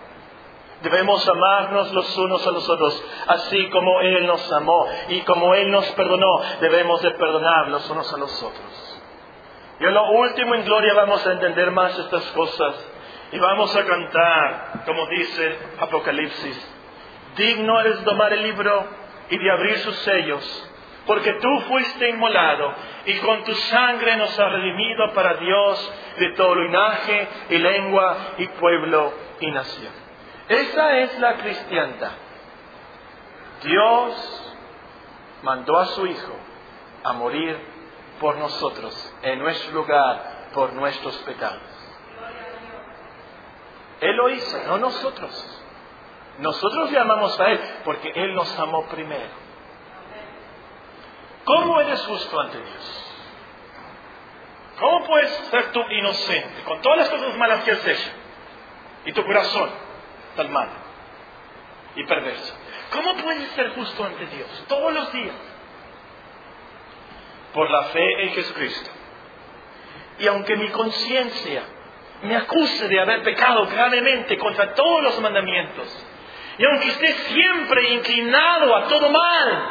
Debemos 0.82 1.28
amarnos 1.30 1.94
los 1.94 2.18
unos 2.18 2.48
a 2.48 2.52
los 2.52 2.68
otros, 2.68 3.04
así 3.28 3.70
como 3.70 4.02
Él 4.02 4.26
nos 4.26 4.52
amó 4.52 4.88
y 5.10 5.22
como 5.22 5.54
Él 5.54 5.70
nos 5.70 5.86
perdonó, 5.92 6.42
debemos 6.60 7.02
de 7.04 7.12
perdonar 7.12 7.68
los 7.68 7.88
unos 7.90 8.12
a 8.12 8.18
los 8.18 8.42
otros. 8.42 9.00
Y 9.80 9.84
en 9.84 9.94
lo 9.94 10.10
último 10.12 10.56
en 10.56 10.66
gloria 10.66 10.94
vamos 10.96 11.26
a 11.28 11.34
entender 11.34 11.70
más 11.70 11.98
estas 12.00 12.24
cosas 12.32 12.91
y 13.32 13.40
vamos 13.40 13.76
a 13.76 13.86
cantar, 13.86 14.84
como 14.86 15.08
dice 15.08 15.58
Apocalipsis, 15.80 16.74
digno 17.38 17.80
eres 17.80 18.04
tomar 18.04 18.34
el 18.34 18.44
libro 18.44 18.86
y 19.30 19.38
de 19.38 19.52
abrir 19.52 19.78
sus 19.80 19.96
sellos, 20.00 20.70
porque 21.06 21.34
tú 21.34 21.60
fuiste 21.62 22.10
inmolado 22.10 22.74
y 23.06 23.18
con 23.20 23.44
tu 23.44 23.54
sangre 23.54 24.18
nos 24.18 24.38
has 24.38 24.52
redimido 24.52 25.14
para 25.14 25.36
Dios 25.36 25.94
de 26.18 26.34
todo 26.34 26.56
linaje 26.56 27.28
y 27.50 27.58
lengua 27.58 28.18
y 28.38 28.48
pueblo 28.48 29.14
y 29.40 29.52
nación. 29.52 29.94
Esa 30.50 30.98
es 31.00 31.20
la 31.20 31.38
cristiandad. 31.38 32.12
Dios 33.64 34.54
mandó 35.44 35.78
a 35.80 35.86
su 35.88 36.06
Hijo 36.06 36.36
a 37.04 37.14
morir 37.14 37.58
por 38.20 38.38
nosotros, 38.38 39.16
en 39.24 39.40
nuestro 39.40 39.74
lugar, 39.74 40.50
por 40.54 40.74
nuestros 40.74 41.18
pecados. 41.20 41.71
Él 44.02 44.16
lo 44.16 44.30
hizo, 44.30 44.58
no 44.66 44.78
nosotros. 44.80 45.62
Nosotros 46.40 46.92
le 46.92 47.00
amamos 47.00 47.40
a 47.40 47.52
Él 47.52 47.60
porque 47.86 48.12
Él 48.16 48.34
nos 48.34 48.58
amó 48.60 48.88
primero. 48.88 49.30
¿Cómo 51.46 51.80
eres 51.80 52.02
justo 52.06 52.40
ante 52.40 52.58
Dios? 52.58 53.08
¿Cómo 54.80 55.06
puedes 55.06 55.30
ser 55.52 55.72
tú 55.72 55.80
inocente 55.92 56.64
con 56.64 56.82
todas 56.82 56.98
las 56.98 57.10
cosas 57.10 57.38
malas 57.38 57.64
que 57.64 57.72
has 57.72 57.88
hecho 57.88 58.10
y 59.06 59.14
tu 59.14 59.24
corazón 59.24 59.70
tan 60.36 60.52
malo 60.52 60.72
y 61.96 62.04
perverso? 62.06 62.56
¿Cómo 62.92 63.16
puedes 63.18 63.48
ser 63.52 63.70
justo 63.76 64.04
ante 64.04 64.26
Dios 64.26 64.66
todos 64.68 64.92
los 64.94 65.14
días? 65.14 65.36
Por 67.54 67.70
la 67.70 67.84
fe 67.86 68.24
en 68.24 68.34
Jesucristo. 68.34 68.90
Y 70.18 70.28
aunque 70.28 70.56
mi 70.56 70.70
conciencia 70.70 71.64
me 72.24 72.36
acuse 72.36 72.88
de 72.88 73.00
haber 73.00 73.24
pecado 73.24 73.66
gravemente 73.68 74.38
contra 74.38 74.74
todos 74.74 75.04
los 75.04 75.20
mandamientos, 75.22 76.08
y 76.58 76.66
aunque 76.66 76.90
esté 76.90 77.14
siempre 77.34 77.94
inclinado 77.94 78.76
a 78.76 78.88
todo 78.88 79.10
mal, 79.10 79.70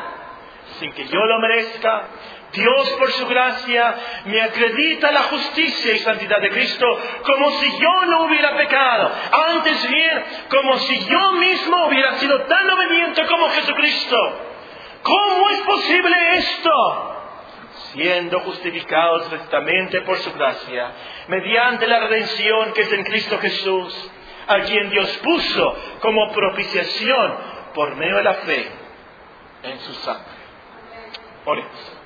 sin 0.79 0.93
que 0.93 1.07
yo 1.07 1.19
lo 1.19 1.39
merezca, 1.39 2.09
Dios 2.53 2.91
por 2.99 3.13
su 3.13 3.27
gracia 3.29 3.95
me 4.25 4.41
acredita 4.43 5.13
la 5.13 5.23
justicia 5.25 5.95
y 5.95 5.99
santidad 6.01 6.41
de 6.41 6.51
Cristo 6.51 6.87
como 7.23 7.51
si 7.53 7.79
yo 7.79 8.07
no 8.07 8.25
hubiera 8.25 8.57
pecado. 8.57 9.13
Antes 9.51 9.89
bien, 9.89 10.25
como 10.49 10.77
si 10.79 11.05
yo 11.07 11.33
mismo 11.33 11.87
hubiera 11.87 12.15
sido 12.15 12.43
tan 12.43 12.71
obediente 12.71 13.25
como 13.27 13.49
Jesucristo. 13.51 14.17
¿Cómo 15.03 15.51
es 15.51 15.61
posible 15.61 16.17
esto? 16.39 17.10
Siendo 17.93 18.41
justificados 18.41 19.31
rectamente 19.31 20.01
por 20.03 20.19
su 20.19 20.33
gracia, 20.33 20.93
mediante 21.29 21.87
la 21.87 22.01
redención 22.01 22.73
que 22.73 22.83
es 22.83 22.93
en 22.93 23.05
Cristo 23.05 23.39
Jesús, 23.39 24.11
a 24.47 24.61
quien 24.61 24.91
Dios 24.91 25.17
puso 25.19 25.77
como 26.01 26.33
propiciación 26.33 27.35
por 27.75 27.95
medio 27.97 28.17
de 28.17 28.23
la 28.25 28.35
fe 28.35 28.69
en 29.63 29.79
su 29.81 29.95
sangre. 29.95 30.41
Oremos. 31.45 31.97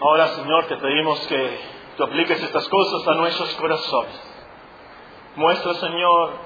Ahora, 0.00 0.28
Señor, 0.28 0.66
te 0.66 0.76
pedimos 0.76 1.26
que 1.26 1.58
tú 1.96 2.04
apliques 2.04 2.42
estas 2.42 2.68
cosas 2.68 3.08
a 3.08 3.14
nuestros 3.14 3.54
corazones. 3.54 4.34
Muestra, 5.36 5.74
Señor, 5.74 6.38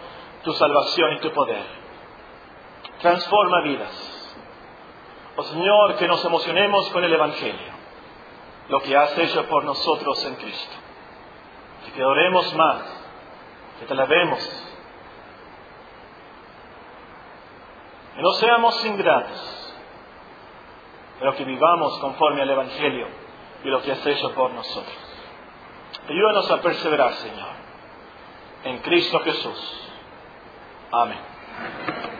tu 0.44 0.52
salvación 0.52 1.14
y 1.14 1.18
tu 1.20 1.32
poder 1.32 1.79
transforma 3.00 3.62
vidas. 3.62 4.36
Oh 5.36 5.42
Señor, 5.44 5.96
que 5.96 6.08
nos 6.08 6.24
emocionemos 6.24 6.88
con 6.90 7.04
el 7.04 7.12
Evangelio, 7.12 7.72
lo 8.68 8.82
que 8.82 8.96
has 8.96 9.16
hecho 9.18 9.46
por 9.46 9.64
nosotros 9.64 10.24
en 10.24 10.34
Cristo. 10.36 10.76
Que 11.84 11.92
te 11.92 12.02
adoremos 12.02 12.54
más, 12.54 12.82
que 13.78 13.86
te 13.86 13.92
alabemos. 13.92 14.38
Que 18.14 18.22
no 18.22 18.32
seamos 18.34 18.84
ingratos, 18.84 19.74
pero 21.18 21.36
que 21.36 21.44
vivamos 21.44 21.98
conforme 22.00 22.42
al 22.42 22.50
Evangelio 22.50 23.06
y 23.64 23.68
lo 23.68 23.82
que 23.82 23.92
has 23.92 24.06
hecho 24.06 24.32
por 24.34 24.50
nosotros. 24.52 24.96
Ayúdanos 26.08 26.50
a 26.50 26.60
perseverar, 26.60 27.14
Señor, 27.14 27.48
en 28.64 28.78
Cristo 28.78 29.20
Jesús. 29.20 29.90
Amén. 30.92 32.19